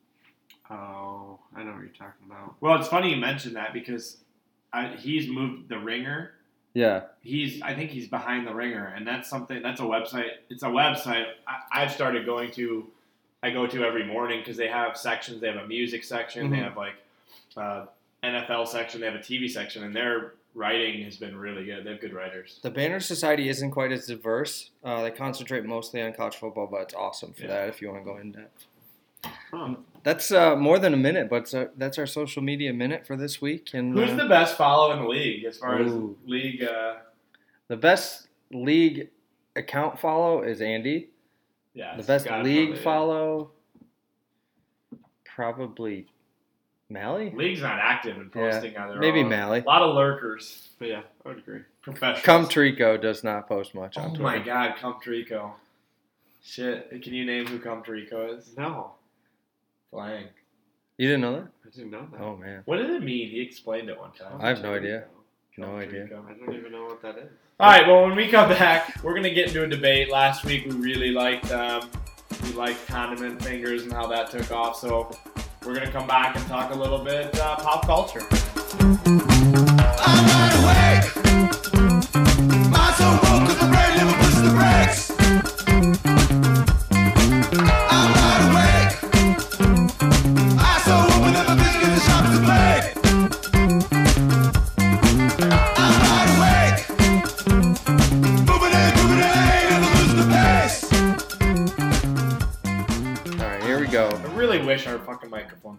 [0.70, 2.56] Oh, I know what you're talking about.
[2.62, 4.18] Well, it's funny you mentioned that because
[4.72, 6.32] I, he's moved the Ringer.
[6.74, 9.62] Yeah, He's, I think he's behind the Ringer, and that's something.
[9.62, 10.30] That's a website.
[10.50, 12.86] It's a website I, I've started going to.
[13.42, 15.42] I go to every morning because they have sections.
[15.42, 16.50] They have a music section.
[16.52, 16.64] They Mhm.
[16.64, 16.96] have like
[17.58, 17.86] uh,
[18.24, 19.00] NFL section.
[19.02, 21.86] They have a TV section, and their writing has been really good.
[21.86, 22.60] They have good writers.
[22.64, 24.72] the Banner Society isn't quite as diverse.
[24.84, 27.48] Uh, they concentrate mostly on college football, but it's awesome for Yeah.
[27.50, 28.66] that if you want to go in depth.
[30.04, 33.42] That's uh, more than a minute, but uh, that's our social media minute for this
[33.42, 33.72] week.
[33.74, 36.16] And Who's uh, the best follow in the league as far Ooh.
[36.24, 36.64] as league?
[36.64, 36.96] Uh,
[37.68, 39.10] The best league
[39.56, 41.10] account follow is Andy.
[41.74, 43.52] yeah, the best league probably- follow,
[45.26, 46.08] probably
[46.90, 47.32] Mally.
[47.36, 49.30] League's not active in Yeah, posting on their maybe own.
[49.30, 49.60] Mally.
[49.60, 50.70] A lot of lurkers.
[50.80, 51.62] But yeah, I would agree.
[51.82, 52.24] Professional.
[52.24, 54.24] Come Trico does not post much on Oh Twitter.
[54.24, 55.52] my God, Come Trico.
[56.42, 58.56] Shit, can you name who Come Trico is?
[58.58, 58.94] No,
[59.92, 60.28] Flying.
[60.98, 61.48] You didn't know that?
[61.66, 62.22] I didn't know that.
[62.22, 63.30] Oh man, What did it mean?
[63.30, 64.40] He explained it one time.
[64.40, 65.06] I have no idea.
[65.58, 66.06] No idea.
[66.06, 66.26] Trico.
[66.30, 67.30] I don't even know what that is.
[67.60, 67.86] All right.
[67.86, 70.10] Well, when we come back, we're gonna get into a debate.
[70.12, 71.90] Last week we really liked um,
[72.44, 74.78] we liked condiment fingers and how that took off.
[74.78, 75.12] So
[75.66, 78.26] we're gonna come back and talk a little bit uh, pop culture.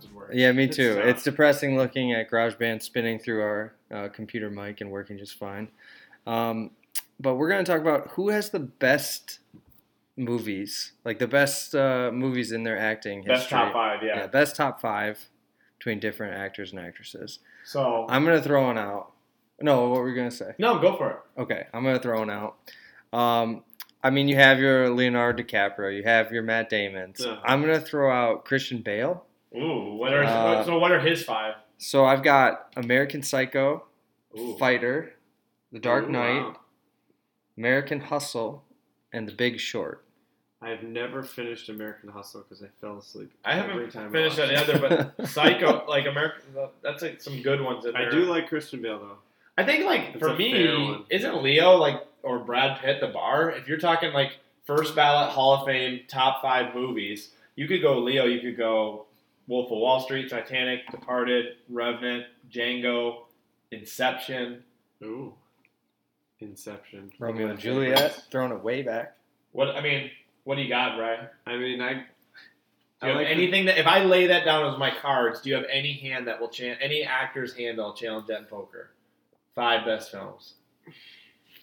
[0.09, 0.31] Work.
[0.33, 1.01] Yeah, me It's, too.
[1.03, 5.39] uh, It's depressing looking at GarageBand spinning through our uh, computer mic and working just
[5.39, 5.69] fine.
[6.27, 6.71] Um,
[7.19, 9.41] but we're going to talk about who has the best
[10.17, 14.27] movies, like the best uh, movies in their acting Best top five, yeah.
[14.27, 15.29] best top five
[15.79, 17.39] between different actors and actresses.
[17.65, 19.13] So I'm going to throw one out.
[19.63, 20.55] No, what were you going to say?
[20.59, 21.17] no, go for it.
[21.43, 22.57] Okay, I'm gonna throw one out.
[23.13, 23.63] Um,
[24.03, 27.13] I mean, you have your Leonardo DiCaprio, you have your Matt Damon.
[27.21, 27.39] Uh-huh.
[27.45, 29.27] I'm gonna throw out Christian Bale.
[29.57, 30.79] Ooh, what are Uh, so?
[30.79, 31.55] What are his five?
[31.79, 33.85] So I've got American Psycho,
[34.39, 34.57] Ooh.
[34.59, 35.15] Fighter,
[35.73, 36.57] The Dark Ooh, Knight, wow.
[37.57, 38.65] American Hustle,
[39.13, 40.05] and The Big Short.
[40.63, 43.33] I've never finished American Hustle because I fell asleep.
[43.45, 46.43] I haven't time finished any other, but Psycho, like American,
[46.83, 48.09] that's like some good ones in there.
[48.09, 49.19] I do like Christian Bale though.
[49.57, 53.51] I think like It's for me, isn't Leo like or Brad Pitt the bar?
[53.51, 57.99] If you're talking like first ballot Hall of Fame top five movies, you could go
[57.99, 59.07] Leo, you could go
[59.51, 63.23] Wolf of Wall Street, Titanic, Departed, Revenant, Django,
[63.73, 64.63] Inception.
[65.03, 65.35] Ooh,
[66.39, 67.11] Inception.
[67.19, 69.17] Romeo and Juliet, throwing it way back.
[69.51, 70.13] What I mean,
[70.45, 71.27] what do you got, Brian?
[71.47, 71.95] I mean, I.
[71.95, 72.03] Do
[73.03, 75.51] I have like the- anything that if I lay that down as my cards, do
[75.51, 78.91] you have any hand that will challenge any actor's hand that'll challenge that in poker?
[79.57, 80.55] Five best films.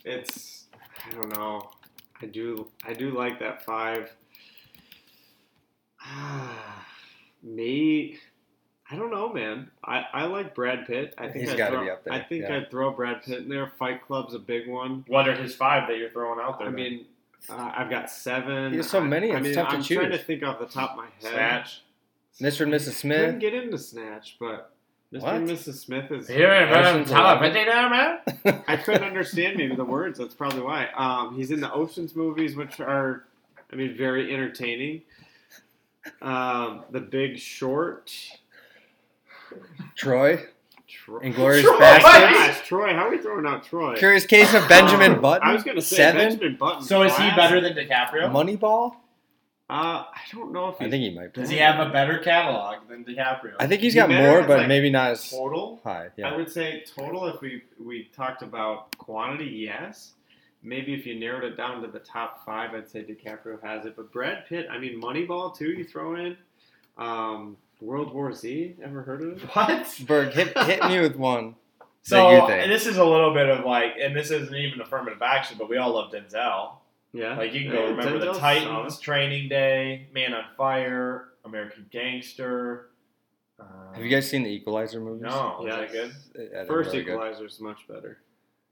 [0.03, 0.65] It's
[1.09, 1.69] I don't know.
[2.21, 2.67] I do.
[2.85, 4.11] I do like that five.
[6.09, 6.86] Ah.
[7.47, 8.17] Me,
[8.89, 9.69] I don't know, man.
[9.83, 11.13] I, I like Brad Pitt.
[11.17, 12.57] I think He's I'd gotta throw, be up there, I think yeah.
[12.57, 13.71] I'd throw Brad Pitt in there.
[13.77, 15.03] Fight Club's a big one.
[15.07, 16.67] What are his five that you're throwing out there?
[16.67, 16.75] I then?
[16.75, 17.05] mean,
[17.49, 18.73] uh, I've got seven.
[18.73, 20.91] There's so many, I, it's mean, tough to I'm trying to think off the top
[20.91, 21.33] of my head.
[21.33, 21.81] Snatch.
[22.41, 22.61] Mr.
[22.61, 22.93] and Mrs.
[22.93, 23.19] Smith.
[23.19, 24.71] Couldn't get into Snatch, but
[25.11, 25.21] Mr.
[25.21, 25.35] What?
[25.35, 25.73] and Mrs.
[25.75, 26.27] Smith is.
[26.27, 27.53] Here, man, Ocean's top Eleven.
[27.53, 28.63] 50 there, man.
[28.67, 30.19] I couldn't understand maybe the words.
[30.19, 30.87] That's probably why.
[30.95, 33.25] Um, he's in the Ocean's movies, which are,
[33.71, 35.01] I mean, very entertaining.
[36.21, 38.11] Um, the Big Short.
[39.95, 40.45] Troy.
[40.87, 41.19] Troy.
[41.21, 41.79] Inglorious Troy!
[41.79, 42.67] Bastards.
[42.67, 43.95] Troy, how are we throwing out Troy?
[43.95, 45.47] Curious Case of Benjamin Button.
[45.47, 46.29] I was gonna say Seven.
[46.29, 46.83] Benjamin Button.
[46.83, 47.35] So is he classic.
[47.35, 48.31] better than DiCaprio?
[48.31, 48.95] Moneyball.
[49.69, 51.41] Uh, I don't know if I he's think he might be.
[51.41, 53.55] Does he have a better catalog than DiCaprio?
[53.59, 55.81] I think he's He got better more, has, but like, maybe not as total.
[55.83, 56.07] high.
[56.15, 56.29] Yeah.
[56.31, 57.27] I would say total.
[57.27, 60.13] If we we talked about quantity, yes.
[60.63, 63.95] Maybe if you narrowed it down to the top five, I'd say DiCaprio has it.
[63.95, 65.69] But Brad Pitt, I mean, Moneyball too.
[65.69, 66.35] You throw in
[66.97, 68.75] um, World War Z.
[68.83, 69.41] Ever heard of it?
[69.53, 70.01] What?
[70.07, 71.55] Berg, hit, hit me with one.
[72.03, 72.63] So you think.
[72.63, 75.67] and this is a little bit of like, and this isn't even affirmative action, but
[75.69, 76.75] we all love Denzel.
[77.11, 77.35] Yeah.
[77.37, 79.01] Like you can Yeah, go remember the Titans, solid.
[79.01, 82.91] Training Day, Man on Fire, American Gangster.
[83.59, 85.23] Uh, Have you guys seen the Equalizer movies?
[85.23, 85.91] No, is Yes.
[86.33, 86.67] that good?
[86.67, 87.01] First really.
[87.01, 88.19] Equalizer is much better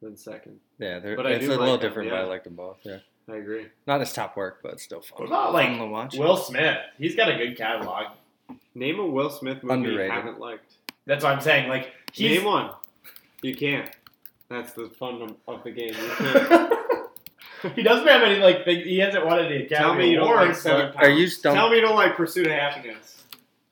[0.05, 0.59] than second.
[0.79, 2.15] Yeah, they're, But it's do a like little them, different, yeah.
[2.17, 2.77] but I like them both.
[2.83, 2.97] Yeah,
[3.29, 3.67] I agree.
[3.87, 5.19] not his top work, but still fun.
[5.19, 6.15] What about like fun to watch.
[6.17, 6.77] Will Smith?
[6.97, 8.13] He's got a good catalog.
[8.73, 10.05] Name a Will Smith movie Underrated.
[10.07, 10.73] you haven't liked.
[11.05, 11.67] That's what I'm saying.
[11.69, 12.71] Like he's Name one.
[13.41, 13.89] You can't.
[14.49, 15.93] That's the fun of- of the game.
[15.93, 16.73] You can't.
[17.75, 20.27] he doesn't have any like thing, he hasn't won any Academy Tell me you don't
[20.35, 20.61] like Awards.
[20.61, 21.33] Seven but- Are you Pounds.
[21.37, 21.55] stumped?
[21.57, 23.23] Tell me you don't like Pursuit of Happiness.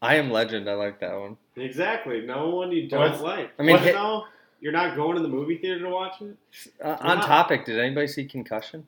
[0.02, 0.68] I am Legend.
[0.70, 1.38] I like that one.
[1.56, 2.22] Exactly.
[2.26, 3.52] No one you don't What's- like.
[3.60, 4.26] I mean, What, hit- no?
[4.64, 6.38] You're not going to the movie theater to watch it?
[6.82, 7.26] Uh, on Yeah.
[7.26, 8.86] topic, did anybody see Concussion?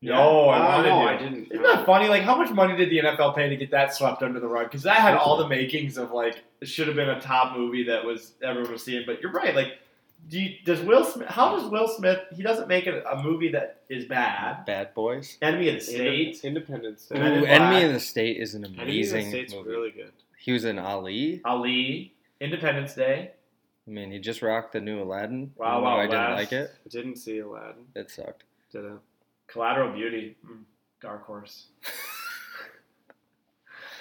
[0.00, 1.04] No, I Uh, wanted no, to.
[1.10, 1.44] I didn't.
[1.50, 2.06] Isn't that funny?
[2.08, 4.66] Like, how much money did the NFL pay to get that swept under the rug?
[4.66, 7.82] Because that had all the makings of like it should have been a top movie
[7.84, 9.02] that was everyone was seeing.
[9.04, 9.52] But you're right.
[9.56, 9.78] Like,
[10.28, 11.26] do you, does Will Smith?
[11.28, 12.20] How does Will Smith?
[12.36, 14.64] He doesn't make it a movie that is bad.
[14.64, 15.38] Bad Boys.
[15.42, 16.28] Enemy of the State.
[16.28, 17.18] Inde- Independence Day.
[17.18, 19.70] Ooh, Men Enemy of the State is an Enemy of the amazing State's movie.
[19.70, 20.12] really good.
[20.38, 21.40] He was in Ali.
[21.44, 22.12] Ali.
[22.40, 23.32] Independence Day.
[23.86, 25.52] I mean, he just rocked the new Aladdin.
[25.56, 26.38] Wow, wow, I didn't West.
[26.38, 26.70] like it.
[26.84, 27.84] I didn't see Aladdin.
[27.94, 28.42] It sucked.
[28.72, 28.94] Did I?
[29.46, 30.36] Collateral Beauty.
[30.44, 30.62] Mm,
[31.00, 31.66] dark horse.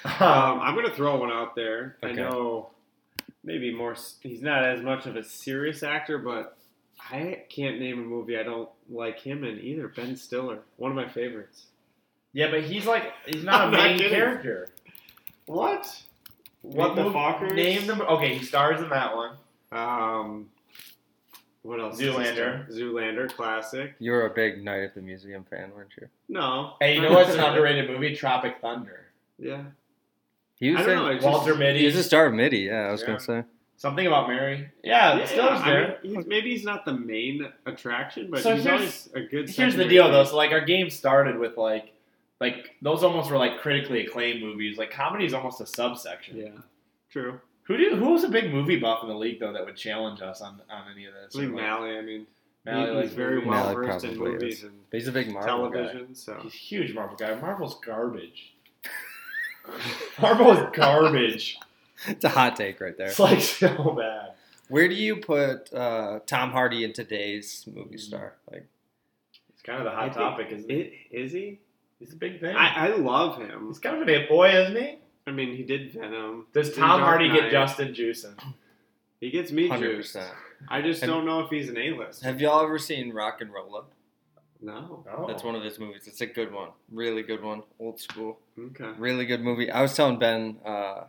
[0.06, 1.98] Um, I'm going to throw one out there.
[2.04, 2.70] I know
[3.44, 3.96] maybe more.
[4.22, 6.56] He's not as much of a serious actor, but
[7.12, 9.88] I can't name a movie I don't like him in either.
[9.88, 11.66] Ben Stiller, one of my favorites.
[12.34, 14.12] Yeah, but he's like he's not a I'm not main kidding.
[14.14, 14.70] character.
[15.48, 16.04] What?
[16.62, 17.16] What Meet the movie?
[17.16, 17.56] Fockers?
[17.56, 18.02] Name them.
[18.02, 19.38] Okay, he stars in that one.
[19.72, 20.50] Um,
[21.62, 22.00] what else?
[22.00, 22.72] Zoolander.
[22.72, 23.96] Zoolander, classic.
[24.00, 26.08] You were a big Night at the Museum fan, weren't you?
[26.30, 26.74] No.
[26.80, 28.16] Hey, you know what's an underrated movie?
[28.16, 29.08] Tropic Thunder.
[29.40, 29.64] Yeah.
[30.60, 31.08] He was I don't in, know.
[31.10, 31.80] it's Walter just- Mitty.
[31.80, 32.60] He was a star of Mitty.
[32.60, 33.08] Yeah, I was Yeah.
[33.08, 33.44] gonna say.
[33.78, 34.70] Something about Mary.
[34.84, 36.00] Yeah, Yeah, Stiller's I there.
[36.02, 39.32] mean, he's, maybe he's not the main attraction, but So he's here's- always a good.
[39.50, 40.24] Here's the secondary deal, though.
[40.24, 41.92] So like our game started with like,
[42.40, 44.78] like those almost were like critically acclaimed movies.
[44.78, 46.38] Like comedy is almost a subsection.
[46.38, 46.62] Yeah,
[47.10, 47.42] true.
[47.66, 50.22] Who do who was a big movie buff in the league though that would challenge
[50.22, 51.36] us on, on any of this?
[51.36, 51.98] I think Or, like, Mally.
[51.98, 52.28] I mean,
[52.66, 53.50] Mally he, likes he's very movies.
[53.50, 54.64] well Mally versed in movies is.
[54.66, 55.78] and he's a big Marvel guy.
[55.78, 56.16] television.
[56.16, 57.34] So He's a huge Marvel guy.
[57.36, 58.54] Marvel's garbage.
[60.22, 61.58] Marvel is garbage.
[62.08, 63.08] It's a hot take right there.
[63.08, 64.32] It's like so bad.
[64.68, 68.34] Where do you put uh, Tom Hardy in today's movie star?
[68.52, 68.66] Like,
[69.50, 70.74] It's kind of the I hot think- topic, isn't it?
[70.76, 71.60] it, is he?
[72.00, 72.56] He's a big thing.
[72.56, 73.68] I, I love him.
[73.68, 74.98] He's kind of an it boy, isn't he?
[75.28, 76.48] I mean, he did Venom.
[76.54, 77.42] Does did Tom Dark Hardy Knight.
[77.44, 78.38] get Justin Juicing?
[79.20, 80.14] He gets me hundred juiced.
[80.14, 80.34] percent.
[80.70, 82.24] I just And- don't know if he's an A-list.
[82.24, 83.86] Have y'all ever seen RocknRolla?
[84.62, 85.06] No.
[85.12, 85.28] Oh.
[85.28, 86.08] That's one of his movies.
[86.08, 88.92] It's a good one, really good one, old school, Okay.
[88.98, 89.70] really good movie.
[89.70, 91.06] I was telling Ben uh,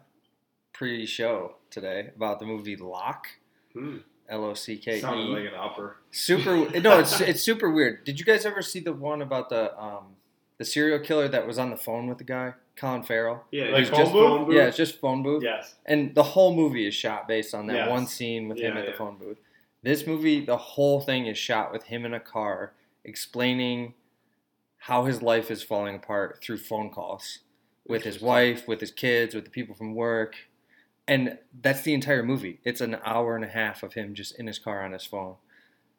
[0.73, 3.29] pre-show today about the movie Lock,
[3.73, 3.99] Hmm.
[4.29, 5.29] L O C K Sounded E.
[5.29, 5.99] like an upper.
[6.11, 6.69] Super.
[6.81, 8.05] No, it's it's super weird.
[8.05, 10.16] Did you guys ever see the one about the um
[10.59, 13.45] the serial killer that was on the phone with the guy, Colin Farrell?
[13.51, 14.27] Yeah, Like phone just booth?
[14.29, 14.55] phone booth.
[14.55, 15.43] Yeah, it's just phone booth.
[15.43, 15.75] Yes.
[15.87, 17.91] And the whole movie is shot based on that Yes.
[17.91, 19.39] one scene with him Yeah, at the phone booth.
[19.83, 22.73] This movie, the whole thing is shot with him in a car
[23.05, 23.95] explaining
[24.79, 27.41] how his life is falling apart through phone calls
[27.87, 30.35] with his wife, with his kids, with the people from work.
[31.09, 32.59] And that's the entire movie.
[32.65, 35.37] It's an hour and a half of him just in his car on his phone.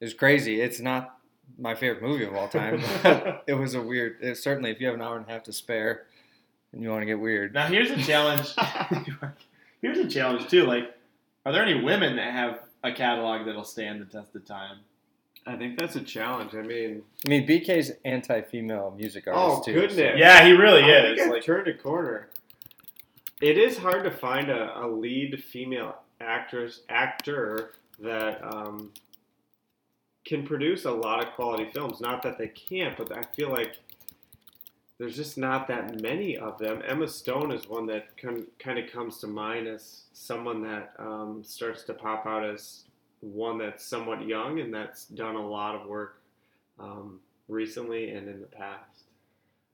[0.01, 0.59] It was crazy.
[0.59, 1.16] It's not
[1.57, 2.81] my favorite movie of all time.
[3.47, 4.17] it was a weird.
[4.21, 6.05] It, certainly, if you have an hour and a half to spare
[6.73, 8.53] and you want to get weird, Now here's a challenge.
[9.81, 10.65] here's a challenge too.
[10.65, 10.95] Like,
[11.45, 14.77] are there any women that have a catalog that'll stand the test of time?
[15.45, 16.53] I think that's a challenge.
[16.55, 19.73] I mean, I mean, BK's anti-female music oh artist too.
[19.73, 22.27] goodness, so- Yeah, he really I is, Think like- turned a corner.
[23.41, 28.91] It is hard to find a, a lead female actress actor that um,
[30.27, 32.01] can produce a lot of quality films.
[32.01, 33.77] Not that they can't, but I feel like
[34.97, 36.81] there's just not that many of them.
[36.85, 41.83] Emma Stone is one that kind of comes to mind as someone that um, starts
[41.83, 42.83] to pop out as
[43.21, 46.21] one that's somewhat young and that's done a lot of work
[46.79, 49.03] um, recently and in the past.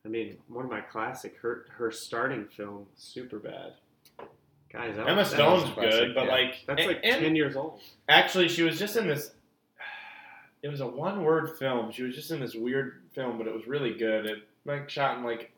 [0.05, 3.73] I mean, one of my classic her her starting film, Super Bad.
[4.71, 6.31] Guys, Emma Stone's good, but yeah.
[6.31, 7.79] like that's and- like ten years old.
[8.09, 9.31] Actually, she was just in this.
[10.63, 11.91] It was a one-word film.
[11.91, 14.25] She was just in this weird film, but it was really good.
[14.25, 15.51] It like shot in like,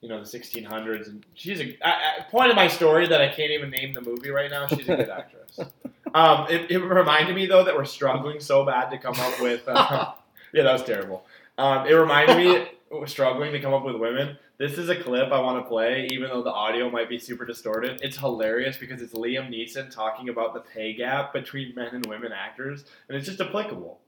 [0.00, 3.28] you know, the 1600s, and she's a I, I, point of my story that I
[3.28, 4.66] can't even name the movie right now.
[4.68, 5.60] She's a good actress.
[6.14, 9.68] Um, it, it reminded me though that we're struggling so bad to come up with.
[9.68, 10.12] Uh,
[10.54, 11.26] yeah, that was terrible.
[11.58, 14.38] Um, it reminded me we're struggling to come up with women.
[14.56, 17.44] This is a clip I want to play, even though the audio might be super
[17.44, 18.00] distorted.
[18.02, 22.32] It's hilarious because it's Liam Neeson talking about the pay gap between men and women
[22.32, 24.00] actors, and it's just applicable.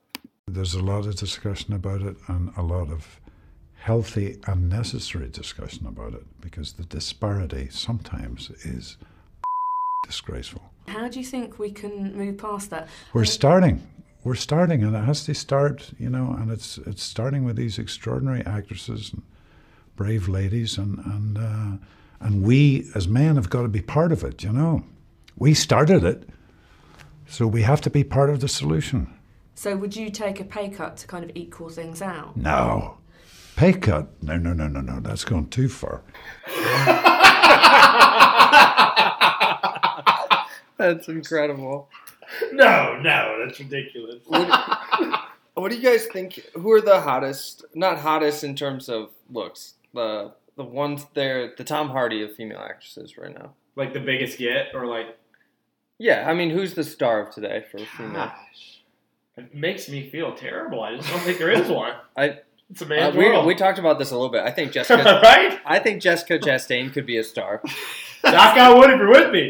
[0.48, 3.20] There's a lot of discussion about it and a lot of
[3.74, 8.96] healthy and necessary discussion about it because the disparity sometimes is
[10.06, 10.62] disgraceful.
[10.86, 12.88] How do you think we can move past that?
[13.12, 13.86] We're starting.
[14.24, 17.78] We're starting, and it has to start, you know, and it's it's starting with these
[17.78, 19.22] extraordinary actresses and
[19.96, 21.76] brave ladies, and and uh,
[22.20, 24.84] and we as men have got to be part of it, you know.
[25.36, 26.28] We started it,
[27.26, 29.17] so we have to be part of the solution.
[29.58, 32.36] So, would you take a pay cut to kind of equal things out?
[32.36, 32.98] No,
[33.56, 34.06] pay cut.
[34.22, 35.00] No, no, no, no, no.
[35.00, 36.02] That's gone too far.
[40.76, 41.88] That's incredible.
[42.52, 44.22] No, no, that's ridiculous.
[45.54, 46.34] What do you guys think?
[46.54, 47.64] Who are the hottest?
[47.74, 49.74] Not hottest in terms of looks.
[49.92, 53.54] The the ones there, the Tom Hardy of female actresses right now.
[53.74, 55.18] Like the biggest get, or like
[55.98, 58.12] Yeah, I mean, who's the star of today for female?
[58.26, 58.77] Gosh,
[59.38, 60.82] it makes me feel terrible.
[60.82, 61.92] I just don't think there is one.
[62.16, 62.38] I.
[62.70, 63.46] It's a Uh, man's we, world.
[63.46, 64.42] we talked about this a little bit.
[64.42, 65.20] I think Jessica.
[65.22, 65.58] Right?
[65.64, 67.62] I think Jessica Chastain could be a star.
[68.24, 69.48] Knock out wood if you're with me.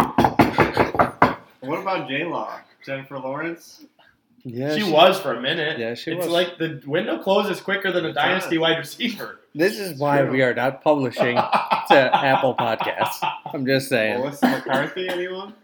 [1.61, 2.61] What about J Law?
[2.85, 3.85] Jennifer Lawrence?
[4.45, 5.79] Yeah, she, was for a minute.
[5.81, 6.29] Yeah, she it's was.
[6.33, 9.41] like the window closes quicker than a dynasty wide receiver.
[9.55, 13.19] This is why we are not publishing to Apple Podcasts.
[13.53, 14.21] I'm just saying.
[14.21, 15.09] Melissa McCarthy?
[15.09, 15.55] Anyone?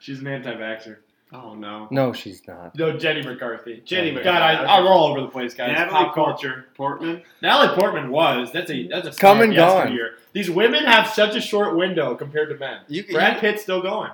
[0.00, 0.96] She's an anti-vaxxer.
[1.34, 1.88] Oh no.
[1.90, 2.76] No, she's not.
[2.76, 3.82] No, Jenny McCarthy.
[3.84, 4.64] Jenny God, McCarthy.
[4.64, 5.72] I, I'm all over the place, guys.
[5.72, 6.66] Natalie Pop Port- culture.
[6.76, 7.22] Portman.
[7.42, 8.52] Natalie Portman was.
[8.52, 9.76] That's a that's a Come star and of gone.
[9.78, 10.10] yesteryear.
[10.32, 12.82] These women have such a short window compared to men.
[12.88, 14.10] You- Brad you- Pitt's still going.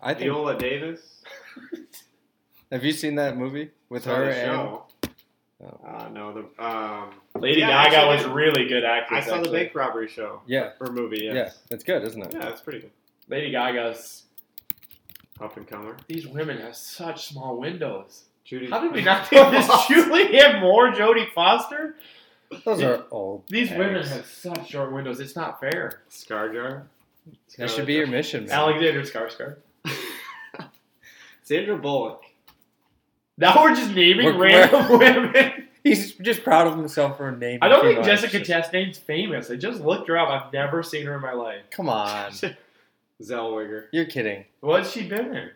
[0.00, 0.30] I think.
[0.30, 1.00] Viola Davis.
[2.72, 4.46] Have you seen that movie with her the and?
[4.52, 4.84] show.
[5.86, 9.24] Uh, no, the um, Lady yeah, Gaga actually, was a really good actress.
[9.24, 10.42] I saw the bank robbery show.
[10.46, 10.70] Yeah.
[10.80, 11.20] Or movie.
[11.22, 11.34] Yes.
[11.34, 12.32] Yeah, that's good, isn't it?
[12.34, 12.90] Yeah, that's pretty good.
[13.28, 14.23] Lady Gaga's.
[15.40, 15.96] Up and comer.
[16.06, 18.24] These women have such small windows.
[18.44, 18.68] Judy.
[18.70, 19.66] How did we not think this?
[19.66, 21.96] Julianne Moore, Jodie Foster.
[22.64, 23.44] Those are old.
[23.48, 23.78] These hags.
[23.78, 25.18] women have such short windows.
[25.18, 26.02] It's not fair.
[26.10, 26.84] Scarjar.
[27.58, 28.52] That should be your mission, man.
[28.52, 29.56] Alexander Skarsgård.
[31.42, 32.22] Sandra Bullock.
[33.36, 35.52] Now we're just naming We're- random women.
[35.82, 37.58] He's just proud of himself for naming.
[37.60, 38.40] I don't think female Jessica.
[38.40, 39.50] Chastain's famous.
[39.50, 40.28] I just looked her up.
[40.28, 41.62] I've never seen her in my life.
[41.70, 42.32] Come on,
[43.22, 43.86] Zellweger.
[43.92, 44.44] you're kidding.
[44.60, 45.50] What's she been in?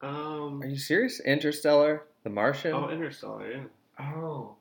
[0.00, 0.62] Um.
[0.62, 1.20] Are you serious?
[1.20, 3.50] Interstellar, The Martian, Oh, Interstellar.
[3.50, 4.04] Yeah.
[4.04, 4.54] Oh.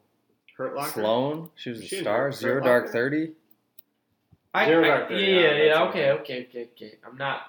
[0.58, 0.90] Hurt Locker.
[0.92, 1.50] Sloane.
[1.56, 2.24] She was a She in star.
[2.26, 2.66] Hurt Zero Locker?
[2.68, 3.32] Dark Thirty.
[4.54, 5.74] I, Zero I- Dark yeah, Thirty, yeah, yeah, yeah.
[5.76, 6.22] that's Okay, okay.
[6.22, 6.98] okay, okay, okay.
[7.06, 7.42] I'm not.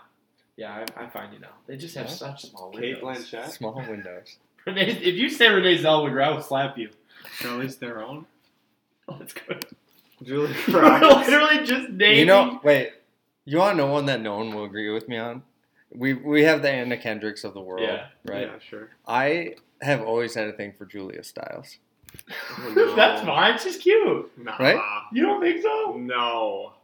[0.57, 2.13] Yeah, I, I find you know They just have Yeah.
[2.13, 3.31] such small Kate windows.
[3.31, 3.49] Blanchett.
[3.51, 4.37] Small windows.
[4.67, 6.91] Renee, if you say Renee Zellweger, I will slap you.
[7.39, 8.27] Charlize Theron.
[9.09, 9.65] That's good.
[10.23, 11.29] Julia We're Roberts.
[11.29, 12.19] literally just naming.
[12.19, 12.93] You know, wait.
[13.49, 15.43] You want to know one that no one will agree with me on?
[15.91, 18.09] We we have the Anna Kendricks of the world, Yeah.
[18.27, 18.43] right?
[18.43, 18.91] Yeah, sure.
[19.07, 21.79] I have always had a thing for Julia Stiles.
[22.59, 22.95] Oh, no.
[22.95, 23.59] That's fine.
[23.59, 24.31] She's cute.
[24.37, 24.57] Nah.
[24.59, 24.79] Right?
[25.13, 25.97] You don't think so?
[25.99, 26.75] No.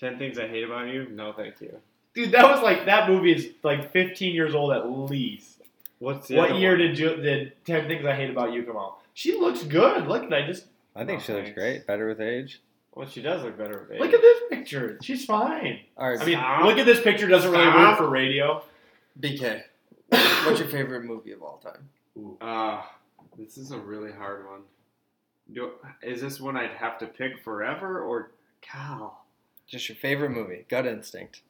[0.00, 1.06] Ten things I hate about you?
[1.10, 1.76] No, thank you.
[2.14, 5.60] Dude, that was like that movie is like 15 years old at least.
[6.00, 6.78] What's the What year one?
[6.80, 8.98] did you, did 10 Things I Hate About You come out?
[9.14, 10.06] She looks good.
[10.08, 10.66] Look at I just
[10.96, 11.86] I think Oh, she looks great.
[11.86, 12.60] Better with age.
[12.98, 13.86] Well, she does look better.
[13.88, 14.98] with look at this picture.
[15.02, 15.78] She's fine.
[15.96, 16.64] All right, I mean, Stop.
[16.64, 17.28] look at this picture.
[17.28, 17.98] Doesn't really work Stop.
[17.98, 18.64] for radio.
[19.20, 19.62] BK.
[20.08, 22.36] What's your favorite movie of all time?
[22.40, 22.82] Uh,
[23.38, 24.62] this is a really hard one.
[25.52, 28.32] Do, is this one I'd have to pick forever or
[28.62, 29.24] Cal?
[29.68, 30.64] Just your favorite movie.
[30.68, 31.42] Gut instinct.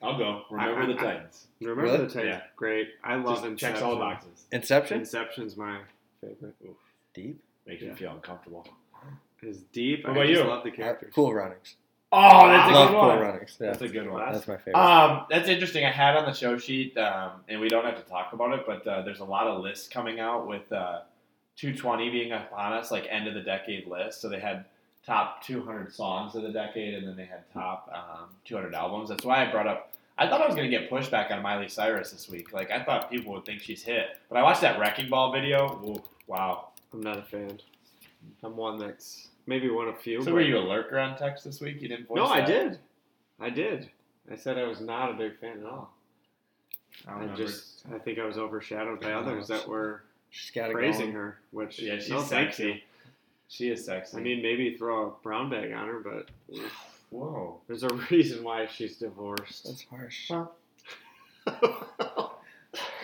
[0.00, 0.44] I'll go.
[0.50, 1.46] Remember I- the I- Titans.
[1.60, 1.98] Remember Really?
[1.98, 2.24] the Titans?
[2.24, 2.40] Yeah.
[2.56, 2.88] Great.
[3.04, 3.56] I love Just Inception.
[3.74, 4.46] checks all the boxes.
[4.52, 5.00] Inception.
[5.00, 5.80] Inception's my
[6.22, 6.54] favorite.
[6.64, 6.76] Oof.
[7.12, 7.42] Deep.
[7.66, 8.66] Makes me feel uncomfortable.
[9.44, 10.04] Is deep.
[10.04, 10.48] What I about just you?
[10.48, 11.12] love the characters.
[11.14, 11.76] Cool Runnings.
[12.16, 13.18] Oh, that's a Love good Cool one.
[13.20, 13.56] Runnings.
[13.60, 13.66] Yeah.
[13.70, 14.32] That's a good one.
[14.32, 14.76] That's my favorite.
[14.76, 15.84] Um, that's interesting.
[15.84, 18.64] I had on the show sheet, um, and we don't have to talk about it,
[18.66, 21.00] but uh, there's a lot of lists coming out with uh,
[21.56, 24.20] 220 being upon us, like end of the decade list.
[24.20, 24.64] So they had
[25.04, 29.08] top 200 songs of the decade, and then they had top um, 200 albums.
[29.08, 29.92] That's why I brought up.
[30.16, 32.52] I thought I was going to get pushback on Miley Cyrus this week.
[32.52, 35.80] Like I thought people would think she's hit, but I watched that Wrecking Ball video.
[35.84, 36.68] Ooh, wow.
[36.92, 37.58] I'm not a fan.
[38.44, 40.22] I'm one that's maybe one of few.
[40.22, 41.80] So were you a lurker on text this week?
[41.80, 42.78] You didn't voice No, I did.
[43.40, 43.90] I did.
[44.30, 45.92] I said I was not a big fan at all.
[47.06, 50.72] I I, just, I think I was overshadowed by others that were She's got it
[50.72, 52.64] praising her, which Yeah, she's no, thank sexy.
[52.64, 52.74] you.
[53.48, 54.16] She is sexy.
[54.16, 56.30] I mean, maybe throw a brown bag on her, but
[57.10, 59.64] whoa, there's a reason why she's divorced.
[59.64, 60.30] That's harsh.
[60.30, 60.54] Well,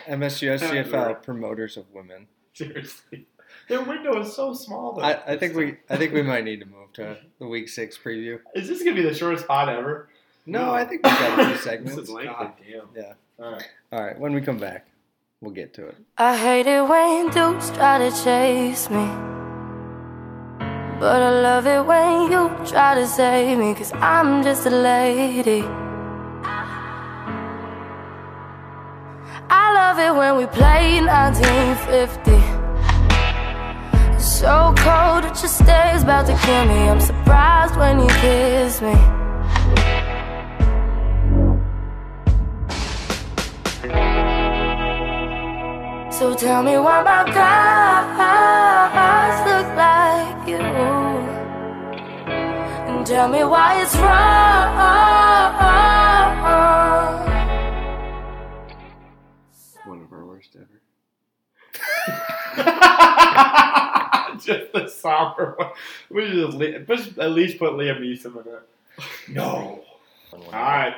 [0.07, 2.27] MSU SCFL promoters of women.
[2.53, 3.27] seriously,
[3.71, 4.91] their window is so small.
[4.93, 5.01] Though.
[5.01, 7.97] I, I think we I think we might need to move to the week six
[7.97, 8.39] preview.
[8.53, 10.09] Is this gonna be the shortest pod ever?
[10.45, 11.95] No, I think we've got a few segments.
[11.95, 12.33] This is lengthy.
[12.33, 12.89] God damn.
[12.95, 13.13] Yeah.
[13.39, 13.67] All right.
[13.93, 14.19] All right.
[14.19, 14.87] When we come back,
[15.39, 15.95] we'll get to it.
[16.17, 19.07] I hate it when dudes try to chase me.
[20.99, 25.63] But I love it when you try to save me, cause I'm just a lady.
[29.53, 32.60] I love it when we play 1950.
[34.41, 36.89] So cold, it just stays about to kill me.
[36.89, 38.95] I'm surprised when you kiss me.
[46.11, 50.57] So tell me why my guys look like you.
[52.89, 54.71] And tell me why it's wrong.
[64.51, 65.71] Just the somber one.
[66.09, 68.63] We should just, just at least put Liam Neeson in it.
[69.29, 69.83] No.
[70.33, 70.95] All right.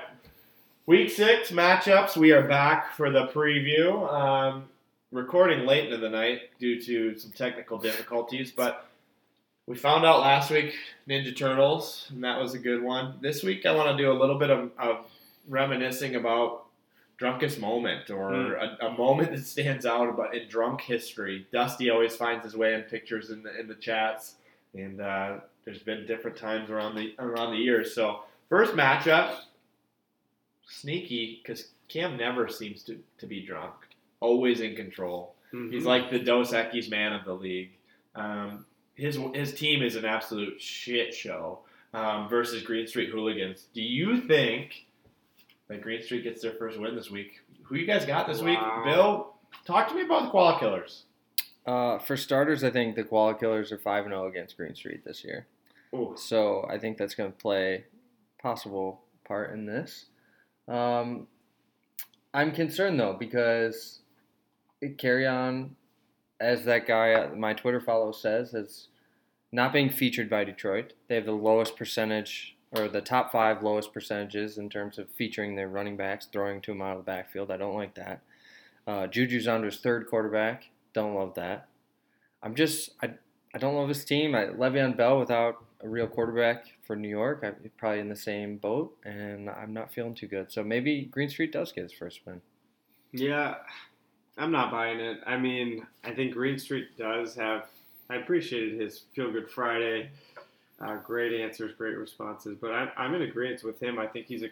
[0.86, 2.18] Week six matchups.
[2.18, 4.12] We are back for the preview.
[4.12, 4.66] Um,
[5.12, 8.88] recording late into the night due to some technical difficulties, but
[9.66, 10.74] we found out last week
[11.08, 13.16] Ninja Turtles, and that was a good one.
[13.22, 15.06] This week, I want to do a little bit of, of
[15.48, 16.66] reminiscing about
[17.18, 18.86] drunkest moment or Hmm.
[18.86, 21.48] a, a moment that stands out about in drunk history.
[21.52, 24.36] Dusty always finds his way in pictures in the in the chats,
[24.74, 27.94] and uh, there's been different times around the around the years.
[27.94, 29.36] So first matchup,
[30.68, 33.74] sneaky because Cam never seems to, to be drunk,
[34.20, 35.36] always in control.
[35.52, 35.86] He's Mhm.
[35.86, 37.72] like the Dos Equis man of the league.
[38.16, 41.60] Um, his his team is an absolute shit show
[41.94, 43.68] um, versus Green Street Hooligans.
[43.74, 44.86] Do you think
[45.74, 47.42] that Green Street gets their first win this week?
[47.64, 48.84] Who you guys got this Wow.
[48.86, 48.94] week?
[48.94, 51.04] Bill, talk to me about the Koala Killers.
[51.66, 55.04] Uh, for starters, I think the Koala Killers are five and zero against Green Street
[55.06, 55.48] this year.
[55.96, 56.14] Ooh.
[56.18, 57.86] So I think that's going to play
[58.42, 60.06] possible part in this.
[60.68, 61.28] Um,
[62.34, 64.00] I'm concerned though because
[64.82, 65.70] it Kerryon
[66.40, 68.90] as that guy uh, my Twitter follow says is
[69.52, 70.94] not being featured by Detroit.
[71.08, 75.56] They have the lowest percentage or the top five lowest percentages in terms of featuring
[75.56, 77.52] their running backs throwing to them out of the backfield.
[77.52, 78.22] I don't like that.
[78.86, 80.70] Uh, Juju's his third quarterback.
[80.94, 81.68] Don't love that.
[82.42, 83.12] I'm just I
[83.54, 84.36] I don't love his team.
[84.36, 88.58] I, Le'Veon Bell without a real quarterback for New York, I'm probably in the same
[88.58, 90.52] boat, and I'm not feeling too good.
[90.52, 92.42] So maybe Green Street does get his first win.
[93.12, 93.56] Yeah,
[94.38, 95.20] I'm not buying it.
[95.26, 97.66] I mean, I think Green Street does have.
[98.10, 100.10] I appreciated his Feel Good Friday.
[100.84, 102.58] Uh, great answers, great responses.
[102.60, 104.00] But I'm, I'm in agreement with him.
[104.00, 104.50] I think he's a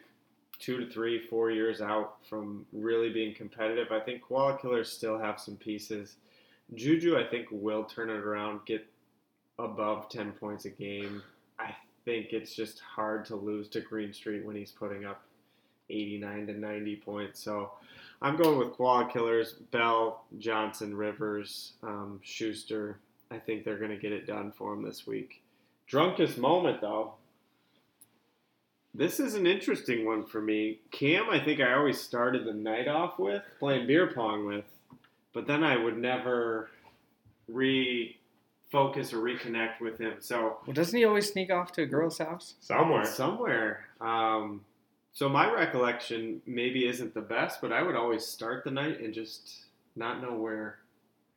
[0.59, 3.91] two to three, four years out from really being competitive.
[3.91, 6.15] I think Koala Killers still have some pieces.
[6.75, 8.85] Juju, I think, will turn it around, get
[9.59, 11.21] above 10 points a game.
[11.59, 11.75] I
[12.05, 15.23] think it's just hard to lose to Green Street when he's putting up
[15.89, 17.43] 89 to 90 points.
[17.43, 17.71] So
[18.21, 22.99] I'm going with Koala Killers, Bell, Johnson, Rivers, um, Schuster.
[23.31, 25.40] I think they're going to get it done for him this week.
[25.91, 27.15] Drunkest moment, though.
[28.93, 30.79] This is an interesting one for me.
[30.89, 34.63] Cam, I think I always started the night off with, playing beer pong with,
[35.33, 36.69] but then I would never
[37.51, 38.15] refocus
[39.11, 40.13] or reconnect with him.
[40.19, 42.55] So Well, doesn't he always sneak off to a girl's house?
[42.61, 43.03] Somewhere.
[43.05, 43.85] Somewhere.
[43.99, 44.61] Um,
[45.11, 49.13] so my recollection maybe isn't the best, but I would always start the night and
[49.13, 49.65] just
[49.97, 50.77] not know where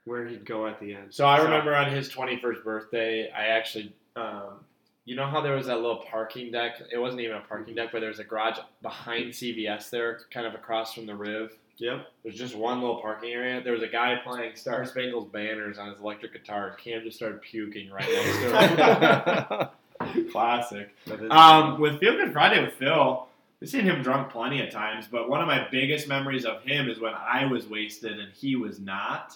[0.04, 1.14] where he'd go at the end.
[1.14, 4.60] So I remember on his 21st birthday, I actually um,
[5.04, 6.80] You know how there was that little parking deck?
[6.92, 10.46] It wasn't even a parking deck, but there was a garage behind CVS there, kind
[10.46, 11.52] of across from the Riv.
[11.78, 12.06] Yep.
[12.22, 13.60] There's just one little parking area.
[13.62, 16.76] There was a guy playing Star Spangled Banners on his electric guitar.
[16.82, 19.68] Cam just started puking right next to
[20.00, 20.30] him.
[20.30, 20.94] Classic.
[21.30, 23.26] Um, with Feel Good Friday with Phil,
[23.60, 26.88] we've seen him drunk plenty of times, but one of my biggest memories of him
[26.88, 29.34] is when I was wasted and he was not.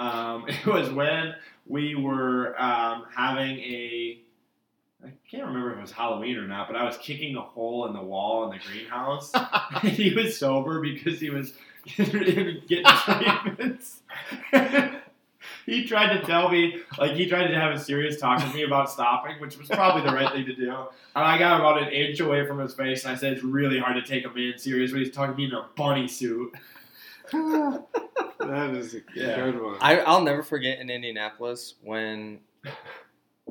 [0.00, 1.34] Um, it was when
[1.66, 4.22] we were um, having a
[5.02, 7.86] I can't remember if it was Halloween or not, but I was kicking a hole
[7.86, 9.32] in the wall in the greenhouse.
[9.82, 11.54] he was sober because he was
[11.96, 14.00] getting treatments.
[15.64, 18.64] he tried to tell me, like, he tried to have a serious talk with me
[18.64, 20.68] about stopping, which was probably the right thing to do.
[20.70, 23.78] And I got about an inch away from his face, and I said, It's really
[23.78, 26.52] hard to take a man serious when he's talking to me in a bunny suit.
[28.40, 29.36] that is a Yeah.
[29.36, 29.76] good one.
[29.80, 32.40] I, I'll never forget in Indianapolis when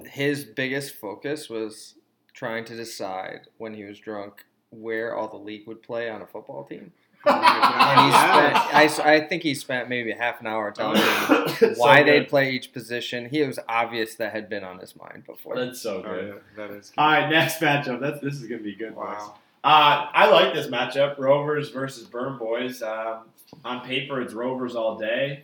[0.05, 1.95] his biggest focus was
[2.33, 6.25] trying to decide when he was drunk where all the league would play on a
[6.27, 6.91] football team.
[7.25, 11.01] Oh and he spent, I, s- I think he spent maybe half an hour telling
[11.01, 11.01] me
[11.75, 13.27] why So they'd play each position.
[13.29, 15.55] He it was obvious that had been on his mind before.
[15.57, 16.27] That's so Oh, good.
[16.57, 16.93] yeah, that is.
[16.97, 17.99] All right, next matchup.
[17.99, 18.95] That's this is gonna be good.
[18.95, 19.35] Wow.
[19.65, 22.81] Uh, I like this matchup: Rovers versus Burn Boys.
[22.81, 23.23] Um,
[23.63, 25.43] on paper, it's Rovers all day.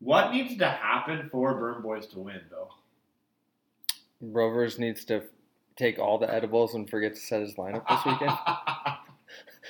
[0.00, 2.68] What needs to happen for Burn Boys to win, though?
[4.20, 5.22] Rovers needs to
[5.76, 8.36] take all the edibles and forget to set his lineup this weekend.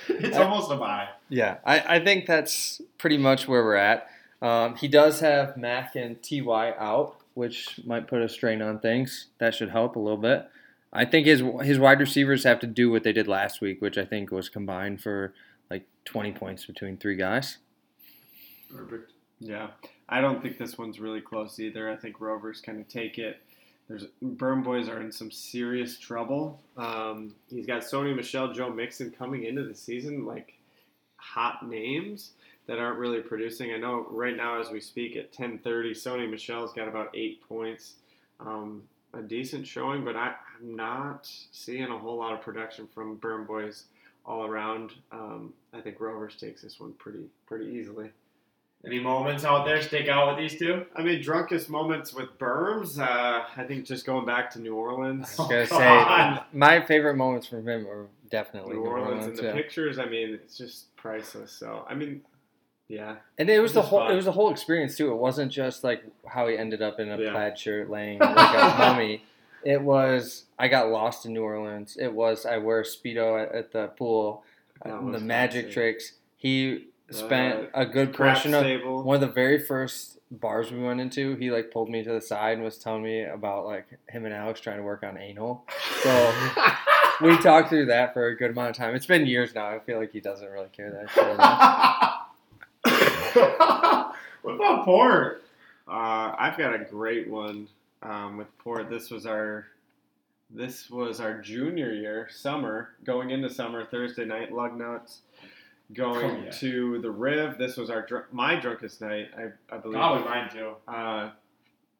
[0.09, 1.09] It's almost a bye.
[1.29, 4.09] Yeah, I, I think that's pretty much where we're at.
[4.41, 9.27] Um, he does have Mac and Ty out, which might put a strain on things.
[9.37, 10.49] That should help a little bit.
[10.91, 13.97] I think his his wide receivers have to do what they did last week, which
[13.97, 15.33] I think was combined for
[16.05, 17.57] 20 points between three guys.
[18.73, 19.11] Perfect.
[19.39, 19.67] Yeah,
[20.07, 21.89] I don't think this one's really close either.
[21.91, 23.41] I think Rovers kind of take it.
[23.87, 26.61] There's Burn Boys are in some serious trouble.
[26.77, 30.53] Um, he's got Sony Michel, Joe Mixon coming into the season like
[31.17, 32.31] hot names
[32.67, 33.73] that aren't really producing.
[33.73, 37.95] I know right now as we speak at 10:30, Sony Michel's got about eight points,
[38.39, 38.83] um,
[39.13, 43.45] a decent showing, but I, I'm not seeing a whole lot of production from Burn
[43.45, 43.85] Boys
[44.25, 44.91] all around.
[45.11, 48.09] Um, I think Rovers takes this one pretty pretty easily.
[48.85, 50.85] Any moments out there stick out with these two?
[50.93, 52.99] I mean, drunkest moments with Berms.
[52.99, 55.35] Uh, I think just going back to New Orleans.
[55.39, 59.25] I was gonna say my favorite moments from him are definitely New New Orleans Orleans,
[59.27, 59.53] and the yeah.
[59.53, 59.99] pictures.
[59.99, 61.51] I mean, it's just priceless.
[61.53, 62.23] So I mean,
[62.89, 63.15] yeah.
[63.37, 64.11] And it was the whole fun.
[64.11, 65.11] it was the whole experience too.
[65.11, 67.31] It wasn't just like how he ended up in a Yeah.
[67.31, 69.23] plaid shirt laying like a mummy.
[69.65, 71.97] It was I got lost in New Orleans.
[71.99, 74.43] It was I wear a speedo at, at the pool.
[74.83, 76.13] Uh, the magic tricks.
[76.37, 79.03] He spent Uh, a good portion of stable.
[79.03, 81.35] one of the very first bars we went into.
[81.35, 84.33] He like pulled me to the side and was telling me about like him and
[84.33, 85.63] Alex trying to work on anal.
[86.01, 86.33] So
[87.21, 88.95] we talked through that for a good amount of time.
[88.95, 89.67] It's been years now.
[89.69, 92.19] I feel like he doesn't really care that
[94.41, 95.43] what about Port?
[95.87, 97.67] Uh, I've got a great one
[98.03, 98.89] um, with Port.
[98.89, 99.67] This was our
[100.49, 105.21] this was our junior year, summer, going into summer, Thursday night, lug nuts,
[105.93, 106.51] going Oh, yeah.
[106.51, 107.57] to the Riv.
[107.57, 109.95] This was our dr- my drunkest night, I, I believe.
[109.97, 110.73] Probably mine too.
[110.87, 111.31] Uh,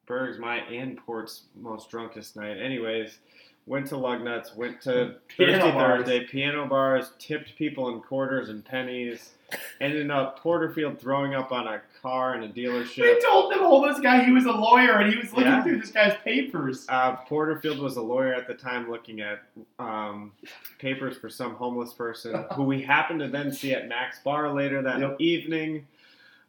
[0.05, 2.57] Berg's my and Port's most drunkest night.
[2.57, 3.17] Anyways,
[3.65, 6.05] went to lug nuts, went to bars.
[6.05, 9.31] Thursday, piano bars, tipped people in quarters and pennies.
[9.81, 12.95] Ended up Porterfield throwing up on a car in a dealership.
[12.97, 15.63] They told the this guy he was a lawyer and he was looking Yeah.
[15.63, 16.85] through this guy's papers.
[16.89, 19.43] Uh, Porterfield was a lawyer at the time looking at
[19.79, 20.31] um,
[20.79, 24.81] papers for some homeless person who we happened to then see at Mac's Bar later
[24.81, 25.85] that evening.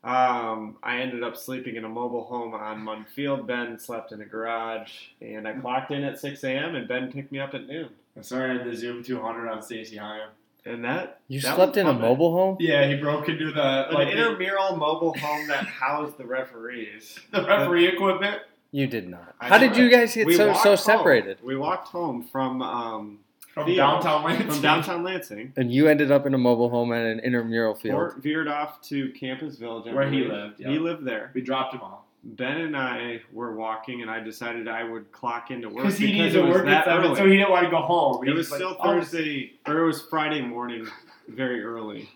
[0.03, 3.47] Um, I ended up sleeping in a mobile home on Munn Field.
[3.47, 4.91] Ben slept in a garage,
[5.23, 6.75] and I clocked in at 6 a.m.
[6.75, 7.89] and Ben picked me up at noon.
[8.17, 8.19] I
[8.59, 10.29] had the Zoom 200 on Stacy Hyam.
[10.67, 12.01] And that You that slept in a fun.
[12.01, 12.57] mobile home?
[12.59, 17.19] Yeah, he broke into the An like the, intramural mobile home that housed the referees.
[17.33, 18.41] the referee equipment.
[18.73, 19.35] You did not.
[19.41, 19.85] I How did swear.
[19.85, 20.77] you guys get We so walked so home.
[20.79, 21.39] separated?
[21.45, 23.19] We walked home from um,
[23.53, 24.49] From Theo- downtown Lansing.
[24.51, 25.53] From downtown Lansing.
[25.57, 27.95] And you ended up in a mobile home at an intramural field.
[27.97, 29.93] Port veered off to Campus Village.
[29.95, 30.71] Where he lived, yeah.
[30.71, 31.31] He lived there.
[31.35, 32.04] We dropped him off.
[32.27, 36.13] Ben and I were walking, and I decided I would clock into work Because he
[36.13, 37.15] needed it to was work that early.
[37.15, 38.27] so he didn't want to go home.
[38.27, 40.87] It was like, still Thursday, or it was Friday morning,
[41.29, 42.09] very early.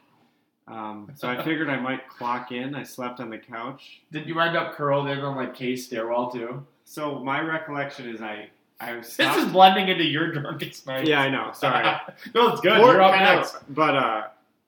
[0.66, 2.74] Um, so I figured I might clock in.
[2.74, 4.02] I slept on the couch.
[4.12, 6.66] Did you end up curled in on like Kay's stairwell too?
[6.84, 8.48] So my recollection is I
[8.80, 11.06] I was This is blending into your drunkest night.
[11.06, 11.50] Yeah, I know.
[11.52, 11.84] Sorry.
[12.34, 12.80] no, it's good.
[12.80, 13.56] Port You're up next.
[13.70, 14.26] But uh,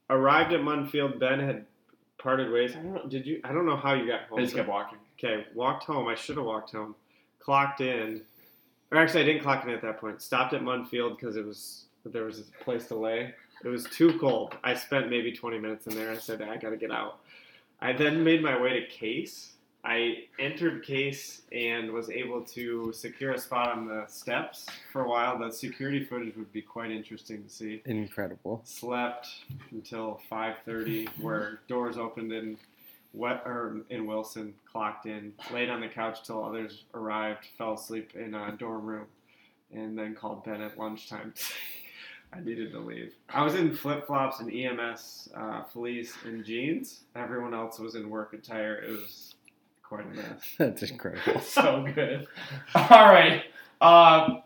[0.09, 1.21] arrived at Munn Field.
[1.21, 1.65] Ben had
[2.19, 2.73] parted ways.
[2.73, 3.07] I don't know.
[3.07, 3.41] Did you?
[3.45, 4.39] I don't know how you got home.
[4.39, 4.99] I just kept walking.
[5.23, 6.09] Okay, walked home.
[6.09, 6.95] I should have walked home.
[7.41, 8.23] Clocked in.
[8.91, 10.23] Or actually, I didn't clock in at that point.
[10.23, 13.35] Stopped at Munn Field because it was there was a place to lay.
[13.63, 14.57] It was too cold.
[14.65, 16.11] I spent maybe 20 minutes in there.
[16.11, 17.19] I said I got to get out.
[17.81, 19.53] I then made my way to Case.
[19.85, 25.09] I entered Case and was able to secure a spot on the steps for a
[25.09, 25.39] while.
[25.39, 27.83] The security footage would be quite interesting to see.
[27.85, 28.63] Incredible.
[28.65, 29.29] Slept
[29.71, 32.59] until 5:30, where doors opened in
[33.13, 34.55] Wet or in Wilson.
[34.71, 37.47] Clocked in, laid on the couch till others arrived.
[37.59, 39.07] Fell asleep in a dorm room,
[39.73, 41.35] and then called Ben at lunchtime.
[42.33, 43.15] I needed to leave.
[43.29, 47.01] I was in flip flops and EMS uh, fleece and jeans.
[47.17, 48.77] Everyone else was in work attire.
[48.77, 49.35] It was
[49.83, 50.41] quite a mess.
[50.59, 51.41] That's incredible.
[51.45, 52.29] so good.
[52.75, 53.45] All right.
[53.81, 54.41] Uh,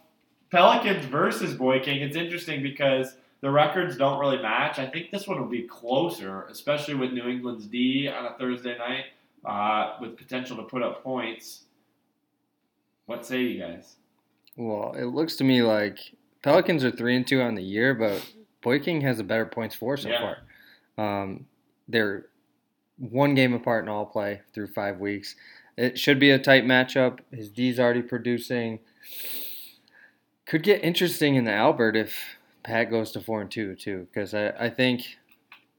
[0.51, 2.01] Pelicans versus Boy King.
[2.01, 4.79] It's interesting because the records don't really match.
[4.79, 8.75] I think this one will be closer, especially with New England's D on a Thursday
[8.79, 9.05] night
[9.45, 11.65] uh, with potential to put up points.
[13.05, 13.97] What say you guys?
[14.57, 15.99] Well, it looks to me like
[16.43, 18.25] Pelicans are three and two on the year, but
[18.63, 20.37] Boy King has a better points for so Yeah.
[20.97, 21.23] far.
[21.23, 21.45] Um,
[21.87, 22.29] they're
[22.97, 25.37] one game apart in all play through five weeks.
[25.77, 27.19] It should be a tight matchup.
[27.31, 28.79] His D's already producing.
[30.47, 34.35] Could get interesting in the Albert if Pat goes to four and two too, because
[34.35, 35.03] I, I think,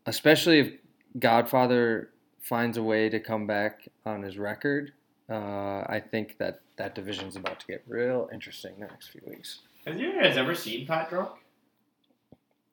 [0.06, 0.74] especially if
[1.20, 4.94] Godfather finds a way to come back on his record,
[5.30, 9.60] uh, I think that that division's about to get real interesting the next few weeks.
[9.88, 11.32] Have you guys ever seen Pat drunk?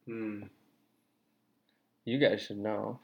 [0.06, 0.42] Hmm.
[2.04, 2.98] You guys should know.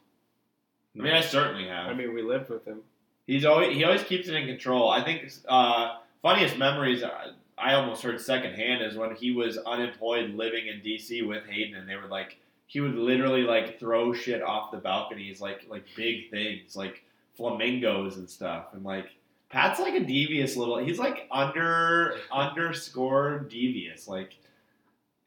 [0.97, 1.87] I mean, I certainly have.
[1.87, 2.81] I mean, we lived with him.
[3.25, 4.89] He's always he always keeps it in control.
[4.89, 7.27] I think uh, funniest memories I,
[7.59, 11.87] I almost heard secondhand is when he was unemployed living in DC with Hayden, and
[11.89, 12.37] they were like
[12.67, 17.03] he would literally like throw shit off the balconies, like like big things, like
[17.35, 19.07] flamingos and stuff, and like
[19.49, 20.77] Pat's like a devious little.
[20.77, 24.33] He's like under underscore devious, like.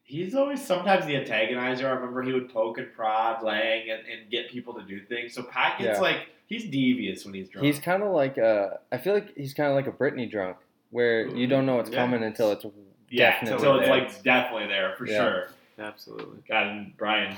[0.05, 1.85] He's always sometimes the antagonizer.
[1.85, 5.33] I remember he would poke and prod Lang and, and get people to do things.
[5.33, 6.03] So Pat gets Yeah.
[6.03, 7.65] like he's devious when he's drunk.
[7.65, 8.81] He's kind of like a.
[8.91, 10.59] I feel like he's kind of like a Britney drunk,
[10.93, 11.97] where you don't know what's Yeah.
[12.05, 12.65] coming until it's
[13.11, 13.97] Yeah, definitely so it's there.
[13.99, 15.17] like definitely there for Yeah.
[15.19, 15.49] sure.
[15.79, 16.39] Absolutely.
[16.49, 17.35] God, and Brian.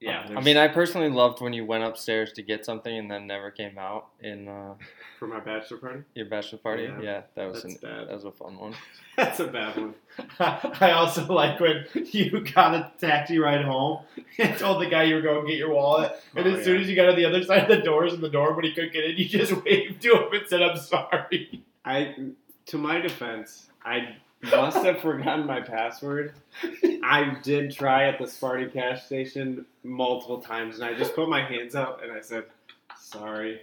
[0.00, 3.26] Yeah, I mean, I personally loved when you went upstairs to get something and then
[3.26, 4.74] never came out in uh,
[5.18, 6.00] For my bachelor party?
[6.14, 6.82] your bachelor party.
[6.82, 8.08] Yeah, Yeah, that was that's an, bad.
[8.08, 8.74] that was a fun one.
[9.16, 9.94] That's a bad one.
[10.40, 14.00] I also like when you got a taxi ride home
[14.38, 16.80] and told the guy you were going to get your wallet, and Oh, as soon
[16.82, 18.72] as you got on the other side of the doors in the door, when he
[18.74, 22.14] couldn't get in, you just waved to him and said, "I'm sorry." I,
[22.66, 26.34] to my defense, I must have forgotten my password.
[27.02, 31.42] I did try at the Sparty cash station multiple times, and I just put my
[31.44, 32.44] hands up and I said,
[32.98, 33.60] "Sorry."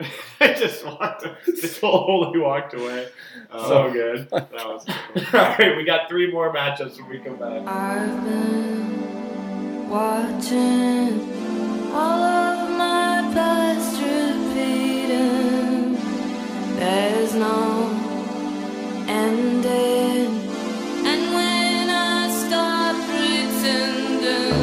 [0.40, 1.26] I just walked.
[1.58, 3.08] Slowly walked away.
[3.50, 4.28] Oh, so good.
[4.30, 4.86] That was.
[4.88, 7.66] All right, we got three more matchups when we come back.
[7.66, 11.20] I've been watching
[11.92, 15.67] all of my past repeating.
[16.78, 17.90] There's no
[19.08, 20.30] ending,
[21.06, 24.54] and when I stop pretending,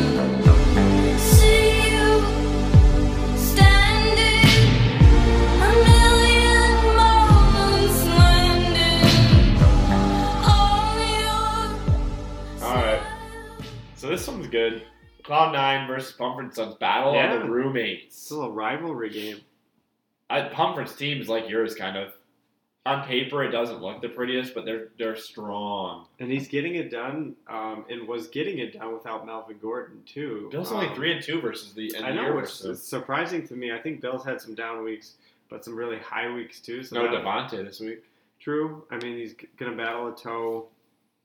[1.20, 2.08] see you
[3.38, 4.48] standing
[5.60, 9.04] a million moments landing
[10.46, 12.66] on your.
[12.66, 13.02] All right.
[13.98, 14.84] So this one's good.
[15.24, 17.34] Cloud Nine versus Pumford Sons battle Yeah.
[17.34, 18.16] of the roommates.
[18.16, 19.42] It's a little rivalry game.
[20.30, 22.14] Pumford's team is like yours, kind of.
[22.88, 26.06] On paper, it doesn't look the prettiest, but they're they're strong.
[26.20, 30.50] And he's getting it done, um, and was getting it done without Melvin Gordon too.
[30.52, 33.48] Bill's only Um, three and two versus the end I know, which versus- is surprising
[33.48, 33.72] to me.
[33.72, 35.16] I think Bill's had some down weeks,
[35.50, 36.84] but some really high weeks too.
[36.84, 38.04] So no Devontae this week.
[38.40, 38.86] True.
[38.92, 40.68] I mean, he's going to battle a toe,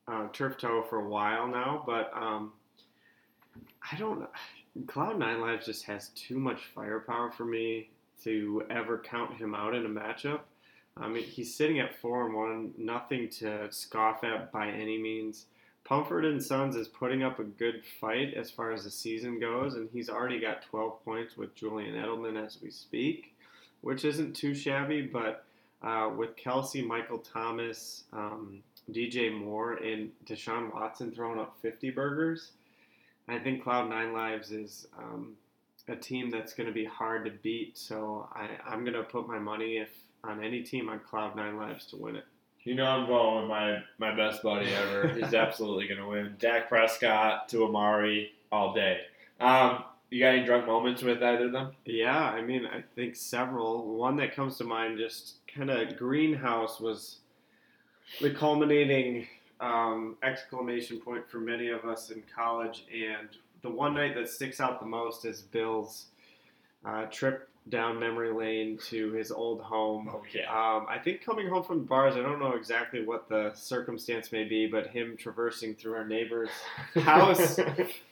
[0.09, 2.55] uh, turf toe for a while now, but um,
[3.92, 4.30] I don't know.
[4.86, 7.90] Cloud Nine Lives just has too much firepower for me
[8.25, 10.41] to ever count him out in a matchup.
[10.97, 15.47] I mean, he's sitting at four and one, nothing to scoff at by any means.
[15.85, 19.75] Pumford and Sons is putting up a good fight as far as the season goes,
[19.75, 23.35] and he's already got 12 points with Julian Edelman as we speak,
[23.81, 25.45] which isn't too shabby, but
[25.83, 28.62] uh, with Kelce, Michael Thomas, um,
[28.93, 32.53] DJ Moore, and Deshaun Watson throwing up 50 burgers,
[33.27, 35.35] I think Cloud Nine Lives is um,
[35.89, 37.76] a team that's going to be hard to beat.
[37.76, 39.91] So I, I'm going to put my money if
[40.22, 42.24] on any team on Cloud Nine Lives to win it.
[42.62, 45.09] You know I'm going with my my best buddy ever.
[45.09, 46.37] He's absolutely going to win.
[46.39, 49.01] Dak Prescott to Amari all day.
[49.41, 51.70] Um, you got any drunk moments with either of them?
[51.87, 53.97] Yeah, I mean, I think several.
[53.97, 57.20] One that comes to mind, just kind of greenhouse was
[58.20, 59.26] the culminating
[59.61, 62.85] um, exclamation point for many of us in college.
[62.93, 63.28] And
[63.63, 66.07] the one night that sticks out the most is Bill's
[66.85, 70.09] uh, trip down memory lane to his old home.
[70.11, 70.49] Oh, yeah.
[70.51, 74.33] Um, I think coming home from the bars, I don't know exactly what the circumstance
[74.33, 76.49] may be, but him traversing through our neighbor's
[77.03, 77.61] house,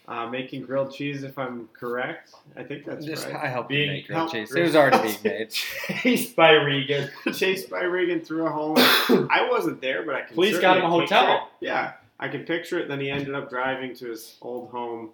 [0.06, 2.34] uh, making grilled cheese, if I'm correct.
[2.56, 3.36] I think that's Just- right.
[3.36, 4.54] I helped him Being make grilled helped- cheese.
[4.54, 5.50] It was already being made.
[6.02, 7.10] Chased by Regan.
[7.32, 8.76] Chased by Regan through a home.
[8.78, 10.34] I wasn't there, but I can.
[10.34, 11.48] Police got him a hotel.
[11.60, 11.66] it.
[11.66, 12.86] Yeah, I can picture it.
[12.88, 15.10] Then he ended up driving to his old home.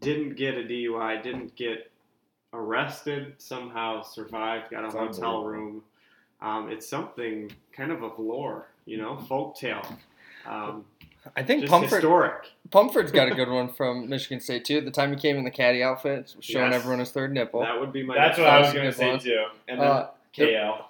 [0.00, 1.22] Didn't get a DUI.
[1.22, 1.90] Didn't get
[2.52, 3.34] arrested.
[3.38, 4.70] Somehow survived.
[4.70, 5.82] Got a It's hotel room.
[6.40, 9.84] Um, it's something kind of of lore, you know, folktale.
[10.46, 10.84] Um,
[11.36, 12.46] I think just Pumford, historic.
[12.70, 14.78] Pumford's got a good one from Michigan State too.
[14.78, 16.76] At the time he came in the caddy outfit, showing Yes.
[16.80, 17.60] everyone his third nipple.
[17.60, 18.14] That would be my.
[18.14, 19.18] That's what I was gonna say one.
[19.18, 19.44] too.
[19.66, 20.44] And then Uh, KL.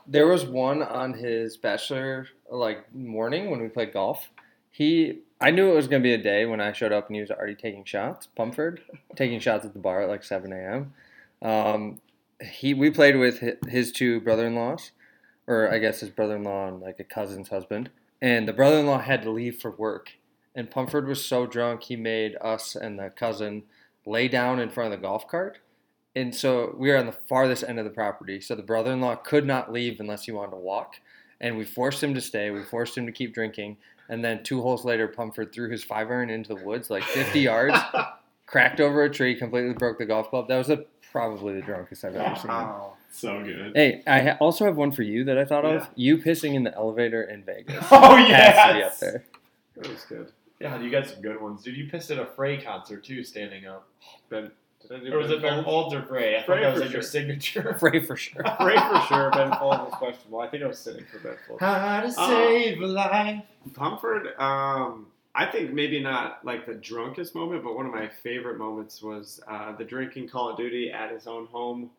[0.07, 4.29] There, there was one on his bachelor like morning when we played golf.
[4.71, 7.21] He, I knew it was gonna be a day when I showed up and he
[7.21, 8.27] was already taking shots.
[8.27, 8.81] Pumford
[9.17, 10.93] taking shots at the bar at like seven a.m.
[11.43, 12.01] Um,
[12.43, 14.93] he, we played with his two brother-in-laws,
[15.47, 19.31] or I guess his brother-in-law and like a cousin's husband, and the brother-in-law had to
[19.31, 20.13] leave for work.
[20.55, 23.63] And Pumford was so drunk he made us and the cousin
[24.05, 25.59] lay down in front of the golf cart.
[26.17, 28.41] And so we were on the farthest end of the property.
[28.41, 30.97] So the brother in law could not leave unless he wanted to walk.
[31.41, 32.51] And we forced him to stay.
[32.51, 33.77] We forced him to keep drinking.
[34.09, 37.41] And then two holes later, Pumford threw his five iron into the woods like 50
[37.41, 37.77] yards,
[38.47, 40.49] cracked over a tree, completely broke the golf club.
[40.49, 42.49] That was the, probably the drunkest I've ever seen.
[42.49, 42.95] Wow.
[43.11, 43.73] So good.
[43.75, 45.71] Hey, I ha- also have one for you that I thought Yeah.
[45.77, 45.89] of.
[45.95, 47.77] You pissing in the elevator in Vegas.
[47.91, 48.93] Oh, Has to be yes!
[48.95, 49.25] up there.
[49.77, 50.33] That was good.
[50.61, 51.77] Yeah, you got some good ones, dude.
[51.77, 53.87] You pissed at a Fray concert too, standing up.
[54.29, 54.53] Ben, did I do
[54.91, 55.93] Or was it Ben Folds?
[55.93, 56.39] Folds or Fray?
[56.39, 57.11] I Fray thought that was for like your sure.
[57.11, 57.77] signature.
[57.81, 58.43] Fray for sure.
[58.61, 59.31] Fray for sure.
[59.35, 60.41] Ben Folds was questionable.
[60.41, 61.61] I think I was sitting for Ben Folds.
[61.61, 63.43] How to Uh, save a life.
[63.75, 68.57] Pumford, um, I think maybe not like the drunkest moment, but one of my favorite
[68.59, 71.91] moments was uh, the drinking Call of Duty at his own home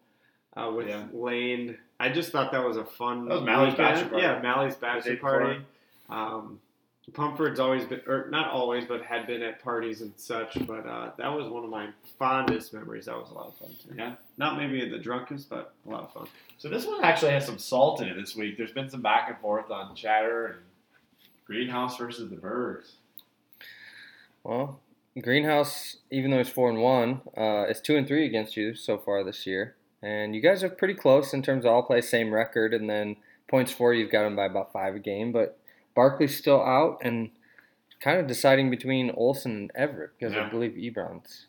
[0.58, 1.06] uh, with Yeah.
[1.14, 1.78] Lane.
[2.00, 3.28] I just thought that was a fun.
[3.28, 3.78] That was Mally's weekend.
[3.96, 4.24] bachelor party.
[4.26, 5.30] Yeah, Mally's bachelor before.
[5.40, 5.60] party.
[6.10, 6.60] Um,
[7.14, 10.58] Pumford's always been, or not always, but had been at parties and such.
[10.66, 13.06] But uh, that was one of my fondest memories.
[13.06, 13.96] That was a lot of fun too.
[13.98, 14.16] Yeah.
[14.38, 16.28] Not maybe the drunkest, but a lot of fun.
[16.58, 18.58] So this one actually has some salt in it this week.
[18.58, 20.58] There's been some back and forth on chatter and
[21.46, 22.96] Greenhouse versus the Birds.
[24.44, 24.80] Well,
[25.22, 28.98] Greenhouse, even though it's four and one, uh, is two and three against you so
[28.98, 32.34] far this year, and you guys are pretty close in terms of all play, same
[32.34, 35.32] record, and then points for you've got them by about five a game.
[35.32, 35.59] But
[36.00, 37.30] Barkley's still out, and
[38.00, 40.46] kind of deciding between Olsen and Everett because Yeah.
[40.46, 41.48] I believe Ebron's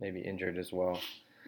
[0.00, 0.98] maybe injured as well.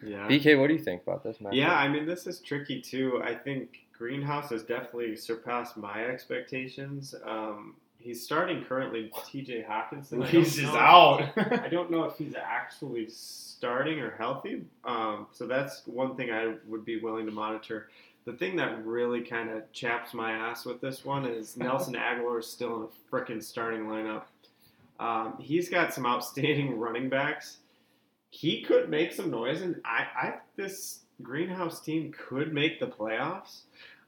[0.05, 0.27] Yeah.
[0.27, 1.55] BK, what do you think about this match?
[1.55, 3.19] Yeah, I mean, this is tricky too.
[3.23, 7.15] I think Greenhouse has definitely surpassed my expectations.
[7.25, 10.23] Um, he's starting currently TJ Hockenson.
[10.23, 11.31] I He's just out.
[11.65, 14.61] I don't know if he's actually starting or healthy.
[14.85, 17.89] Um, so that's one thing I would be willing to monitor.
[18.25, 22.39] The thing that really kind of chaps my ass with this one is Nelson Agholor
[22.39, 24.23] is still in a freaking starting lineup.
[24.99, 27.57] Um, he's got some outstanding running backs.
[28.29, 33.61] He could make some noise, and I, I this greenhouse team could make the playoffs.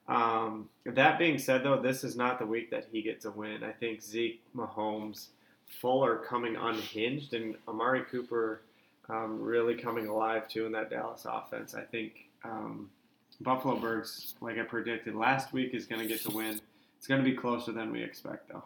[0.07, 3.63] Um, that being said, though, this is not the week that he gets a win.
[3.63, 5.27] I think Zeke, Mahomes,
[5.67, 8.61] Fuller coming unhinged, and Amari Cooper
[9.09, 11.75] um, really coming alive too in that Dallas offense.
[11.75, 12.13] I think
[12.43, 12.89] um,
[13.41, 16.59] Buffalo Birds, like I predicted last week, is going to get the win.
[16.97, 18.63] It's going to be closer than we expect, though.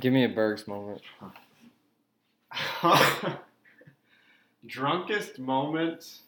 [0.00, 1.02] Give me a Bergs moment.
[4.66, 6.20] Drunkest moment.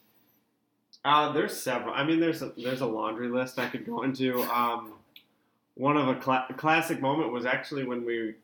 [1.04, 1.94] Uh, there's several.
[1.94, 4.42] I mean, there's a, there's a laundry list I could go into.
[4.42, 4.94] Um,
[5.74, 8.34] one of a, a classic moment was actually when we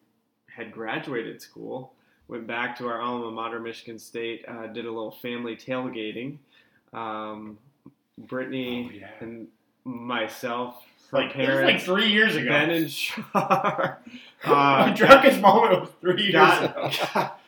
[0.46, 1.92] had graduated school.
[2.28, 4.44] Went back to our alma mater, Michigan State.
[4.48, 6.38] Uh, did a little family tailgating.
[6.92, 7.58] Um,
[8.18, 9.48] Brittany and
[9.84, 12.48] myself, Like- it was like three years ago.
[12.48, 14.02] Ben and Char.
[14.44, 16.90] My drunkest moment was three years got, ago.
[17.14, 17.40] Got,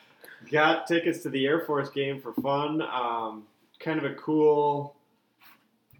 [0.51, 2.81] got tickets to the Air Force game for fun.
[2.81, 3.43] Um,
[3.79, 4.95] kind of a cool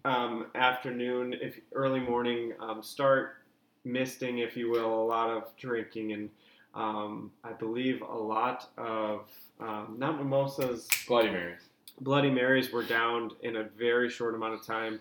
[0.04, 3.36] um, afternoon, if early morning um, start,
[3.84, 6.30] misting, if you will, a lot of drinking and
[6.74, 11.62] um, I believe a lot of um, not mimosas, Bloody Marys.
[12.00, 15.00] Bloody Marys were downed in a very short amount of time.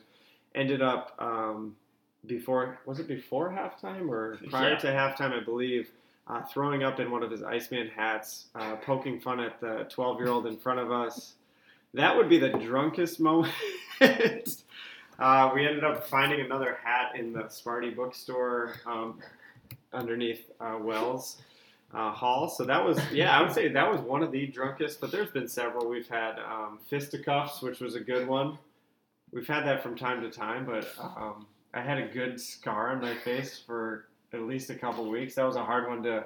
[0.56, 1.76] Ended up um,
[2.26, 4.78] before was it before halftime or prior Yeah.
[4.80, 5.89] to halftime, I believe.
[6.28, 10.20] Uh, throwing up in one of his Iceman hats, uh, poking fun at the 12
[10.20, 11.34] year old in front of us.
[11.95, 13.54] That would be the drunkest moment.
[15.20, 18.76] uh, we ended up finding another hat in the Sparty bookstore.
[18.86, 19.20] Um,
[19.91, 21.41] underneath uh, Wells
[21.94, 22.48] uh, Hall.
[22.50, 25.02] So that was, yeah, I would say that was one of the drunkest.
[25.02, 25.90] But there's been several.
[25.90, 28.58] We've had um, fisticuffs, which was a good one.
[29.32, 33.02] We've had that from time to time, but um, I had a good scar on
[33.02, 35.36] my face for at least a couple weeks.
[35.36, 36.26] That was a hard one to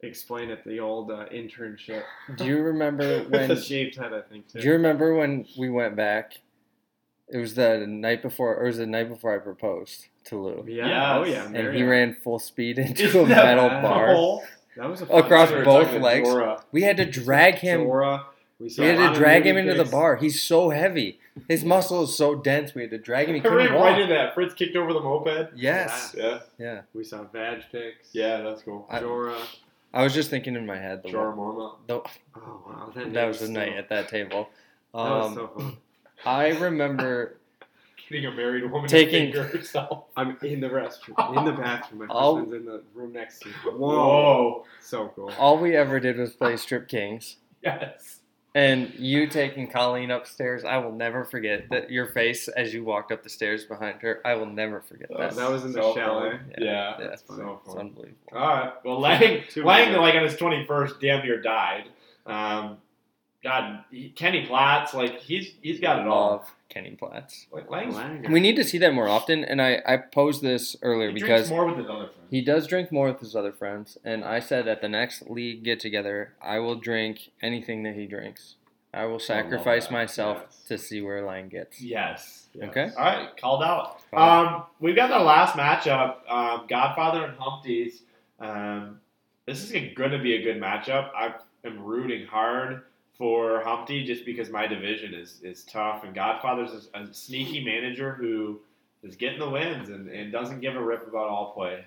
[0.00, 2.02] explain at the old uh, internship.
[2.36, 3.50] Do you remember when?
[3.50, 4.48] a shaved head, I think.
[4.48, 4.60] Too.
[4.60, 6.40] Do you remember when we went back?
[7.28, 10.64] It was the night before, or it was the night before I proposed to Lou.
[10.68, 11.18] Yeah.
[11.18, 11.44] Oh yeah.
[11.46, 13.82] And he ran full speed into a metal bad?
[13.82, 14.40] bar
[14.76, 15.64] That was a fun across story.
[15.64, 16.28] both legs.
[16.28, 16.62] Dora.
[16.72, 17.84] We had to drag him.
[17.84, 18.26] Dora.
[18.58, 20.16] We, saw We had to drag him movie into the bar.
[20.16, 21.18] He's so heavy.
[21.48, 22.74] His muscle is so dense.
[22.74, 23.34] We had to drag him.
[23.34, 23.84] He I couldn't ran walk.
[23.84, 24.32] right into that.
[24.34, 25.50] Fritz kicked over the moped.
[25.56, 26.14] Yes.
[26.16, 26.38] Yeah.
[26.58, 26.80] Yeah.
[26.94, 28.08] We saw Vag pics.
[28.12, 28.86] Yeah, that's cool.
[28.90, 29.36] I- Dora.
[29.92, 31.02] I was just thinking in my head.
[31.02, 31.76] The Jorah one- Mormont.
[31.86, 31.94] the-
[32.38, 34.48] Oh wow, that, name was the still- night at that table.
[34.94, 35.76] That was Um, so fun.
[36.24, 37.36] I remember
[38.08, 40.04] Getting a married woman Taking- to finger herself.
[40.16, 42.06] I'm in the restroom, in the bathroom.
[42.06, 43.54] My All- husband's in the room next to me.
[43.64, 44.64] Whoa, Whoa.
[44.80, 45.32] so cool.
[45.38, 47.36] all we ever did was play Strip Kings.
[47.62, 48.20] Yes.
[48.54, 53.12] And you taking Colleen upstairs, I will never forget that your face as you walked
[53.12, 54.22] up the stairs behind her.
[54.24, 55.26] I will never forget That that.
[55.26, 56.30] was, that was in the So chalet.
[56.30, 56.54] fun.
[56.58, 56.64] Yeah.
[56.98, 57.42] yeah, That's funny.
[57.42, 58.16] So it's unbelievable.
[58.32, 58.72] All right.
[58.84, 61.88] Well, Lang, Lang, like on his twenty first, damn near died.
[62.24, 62.78] Um,
[63.44, 66.48] God, he, Kenny Platts, like he's he's got it all.
[66.76, 67.46] Love Kenny Platts.
[67.50, 71.08] Like Lang's, We need to see that more often, and I, I posed this earlier
[71.08, 72.30] he because drinks more with his other friends.
[72.30, 75.64] he does drink more with his other friends, and I said at the next league
[75.64, 78.56] get together, I will drink anything that he drinks.
[78.94, 80.64] I will sacrifice that, myself yes.
[80.68, 81.82] to see where Lang gets.
[81.82, 82.46] Yes.
[82.54, 82.68] yes.
[82.70, 82.90] Okay.
[82.96, 83.36] All right.
[83.36, 84.00] Called out.
[84.10, 86.16] Called Um, we've got the last matchup.
[86.30, 88.00] Um, Godfather and Humpties.
[88.40, 89.00] Um,
[89.44, 91.10] this is going to be a good matchup.
[91.14, 91.34] I
[91.66, 92.84] am rooting hard
[93.18, 98.12] for Humpty just because my division is is tough, and Godfather's a, a sneaky manager
[98.12, 98.60] who
[99.02, 101.84] is getting the wins and, and doesn't give a rip about all play.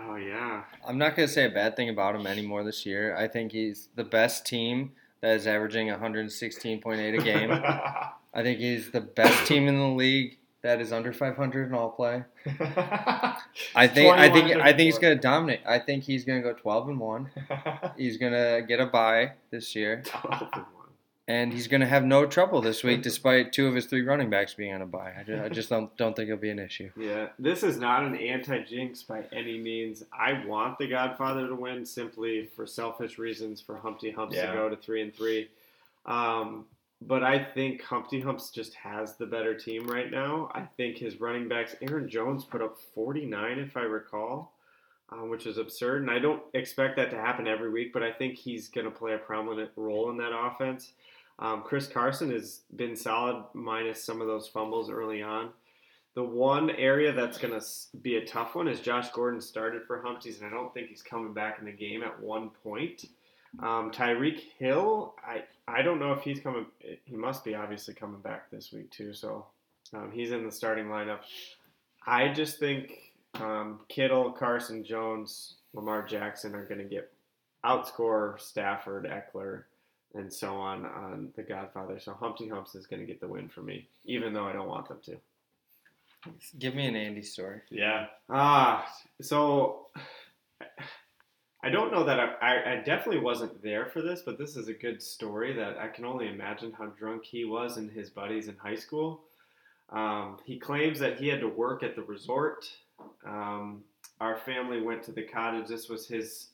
[0.00, 0.64] Oh yeah.
[0.86, 3.14] I'm not going to say a bad thing about him anymore this year.
[3.16, 7.50] I think he's the best team that is averaging 116.8 a game.
[8.34, 11.90] I think he's the best team in the league that is under 500 in all
[11.90, 12.24] play.
[12.46, 15.60] I think I think I think he's going to dominate.
[15.66, 17.30] I think he's going to go 12 and 1.
[17.96, 20.02] He's going to get a bye this year.
[21.26, 24.30] And he's going to have no trouble this week despite two of his three running
[24.30, 25.12] backs being on a bye.
[25.18, 26.90] I just, I just don't don't think it'll be an issue.
[26.96, 30.04] Yeah, this is not an anti-jinx by any means.
[30.10, 34.52] I want the Godfather to win simply for selfish reasons for Humpty Humps Yeah.
[34.52, 35.48] to go to three and three.
[36.06, 36.64] Um,
[37.00, 40.50] but I think Humpty Humps just has the better team right now.
[40.54, 44.52] I think his running backs, Aaron Jones, put up 49 if I recall,
[45.10, 46.02] um, which is absurd.
[46.02, 48.90] And I don't expect that to happen every week, but I think he's going to
[48.90, 50.92] play a prominent role in that offense.
[51.38, 55.50] Um, Chris Carson has been solid, minus some of those fumbles early on.
[56.14, 57.64] The one area that's going to
[58.02, 61.02] be a tough one is Josh Gordon started for Humpties, and I don't think he's
[61.02, 63.04] coming back in the game at one point.
[63.60, 66.66] Um, Tyreek Hill, I, I don't know if he's coming.
[67.04, 69.46] He must be obviously coming back this week too, so
[69.94, 71.20] um, he's in the starting lineup.
[72.06, 77.10] I just think um, Kittle, Carson, Jones, Lamar Jackson are going to get
[77.64, 79.64] outscore Stafford, Ekeler,
[80.14, 81.98] and so on on the Godfather.
[82.00, 84.68] So Humpty Humps is going to get the win for me, even though I don't
[84.68, 85.16] want them to.
[86.58, 87.60] Give me an Andy story.
[87.70, 88.06] Yeah.
[88.28, 88.86] Ah,
[89.20, 89.86] so
[91.62, 94.68] I don't know that I, I, I definitely wasn't there for this, but this is
[94.68, 98.46] a good story that I can only imagine how drunk he was and his buddies
[98.46, 99.22] in high school.
[99.90, 102.70] Um, he claims that he had to work at the resort.
[103.26, 103.82] Um,
[104.20, 105.66] our family went to the cottage.
[105.66, 106.48] This was his,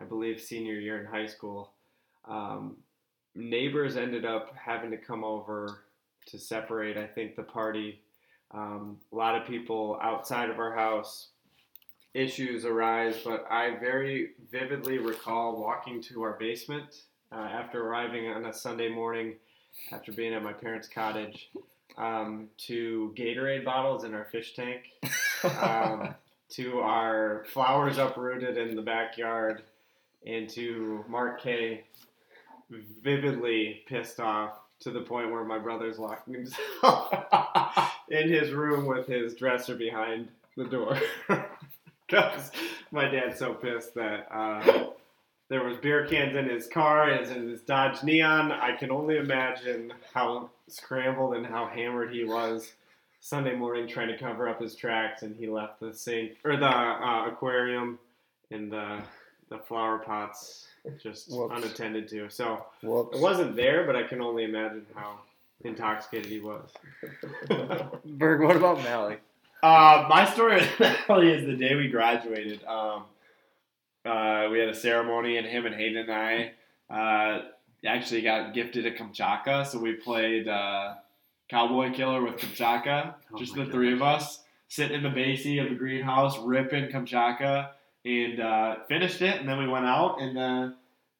[0.00, 1.72] I believe, senior year in high school.
[2.26, 2.78] Um,
[3.34, 5.84] neighbors ended up having to come over
[6.26, 8.00] to separate, I think, the party.
[8.50, 11.28] Um, a lot of people outside of our house,
[12.18, 18.46] issues arise, but I very vividly recall walking to our basement uh, after arriving on
[18.46, 19.34] a Sunday morning
[19.92, 21.50] after being at my parents' cottage
[21.96, 24.82] um, to Gatorade bottles in our fish tank,
[25.60, 26.14] um,
[26.50, 29.62] to our flowers uprooted in the backyard,
[30.26, 31.84] and to Mark K
[33.02, 37.12] vividly pissed off to the point where my brother's locking himself
[38.10, 40.98] in his room with his dresser behind the door.
[42.10, 42.50] Because
[42.90, 44.86] my dad's so pissed that uh,
[45.50, 48.50] there was beer cans in his car, as in his Dodge Neon.
[48.50, 52.72] I can only imagine how scrambled and how hammered he was
[53.20, 56.66] Sunday morning trying to cover up his tracks, and he left the sink or the
[56.66, 57.98] uh, aquarium
[58.50, 59.00] and the
[59.50, 60.68] the flower pots
[61.02, 61.52] just Whoops.
[61.56, 62.30] unattended to.
[62.30, 63.16] So Whoops.
[63.18, 65.18] it wasn't there, but I can only imagine how
[65.64, 66.70] intoxicated he was.
[68.04, 69.16] Berg, what about Mally?
[69.62, 72.62] Uh, my story Natalie is the day we graduated.
[72.64, 73.04] Um,
[74.04, 76.52] uh, we had a ceremony, and him and Hayden and I
[76.90, 77.42] uh,
[77.84, 79.66] actually got gifted a Kamchatka.
[79.66, 80.94] So we played uh,
[81.50, 85.68] Cowboy Killer with Kamchatka, Oh just the three of us, sitting in the basement of
[85.70, 87.70] the greenhouse, ripping Kamchatka,
[88.04, 89.40] and uh, finished it.
[89.40, 90.70] And then we went out, and uh,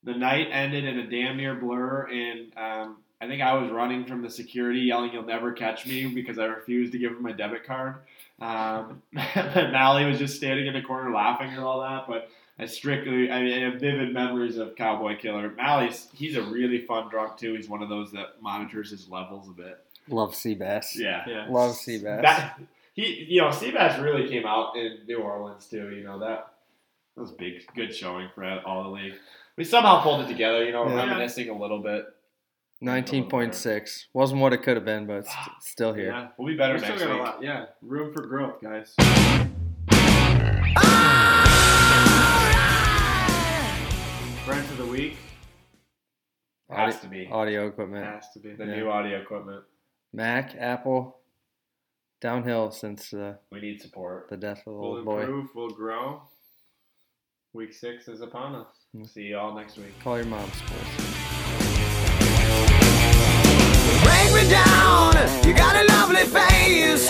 [0.04, 2.06] the night ended in a damn near blur.
[2.06, 6.06] And um, I think I was running from the security, yelling, "You'll never catch me!"
[6.06, 7.96] because I refused to give him my debit card.
[8.40, 12.30] Um, Mally was just standing in the corner laughing and all that, but.
[12.60, 15.48] I strictly, I mean, I have vivid memories of Cowboy Killer.
[15.56, 17.54] Mally's, he's a really fun drunk too.
[17.54, 19.78] He's one of those that monitors his levels a bit.
[20.08, 20.96] Love Seabass.
[20.96, 22.22] Yeah, Love Seabass.
[22.22, 22.58] That,
[22.94, 25.94] he, you know, Seabass really came out in New Orleans too.
[25.94, 26.52] You know that
[27.14, 29.14] that was big, good showing for all the league.
[29.56, 30.64] We somehow pulled it together.
[30.64, 30.96] You know, Yeah.
[30.96, 32.06] reminiscing a little bit.
[32.82, 34.04] 19.6.
[34.14, 36.10] Wasn't what it could have been, but it's st- still here.
[36.12, 37.22] Yeah, we'll be better We still next got a week.
[37.24, 37.42] lot.
[37.42, 38.94] Yeah, room for growth, guys.
[44.46, 45.16] Brent of the week.
[46.70, 47.28] Has Audi- to be.
[47.30, 48.04] Audio equipment.
[48.06, 48.54] Has to be.
[48.54, 48.76] The Yeah.
[48.76, 49.64] new audio equipment.
[50.12, 51.18] Mac, Apple,
[52.20, 54.28] downhill since uh, We need support.
[54.30, 55.20] the death of the We'll old boy.
[55.20, 55.54] improve.
[55.54, 56.22] We'll grow.
[57.52, 58.86] Week six is upon us.
[59.12, 59.92] See you all next week.
[60.00, 61.17] Call your mom, sports.
[64.04, 65.14] Break me down,
[65.46, 67.08] you got a lovely face.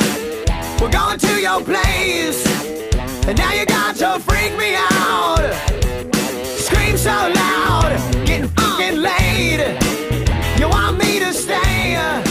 [0.80, 2.47] We're going to your place.
[3.26, 5.53] And now you got to freak me out.
[6.45, 7.91] Scream so loud,
[8.26, 9.61] getting fucking laid.
[10.59, 12.28] You want me to stay?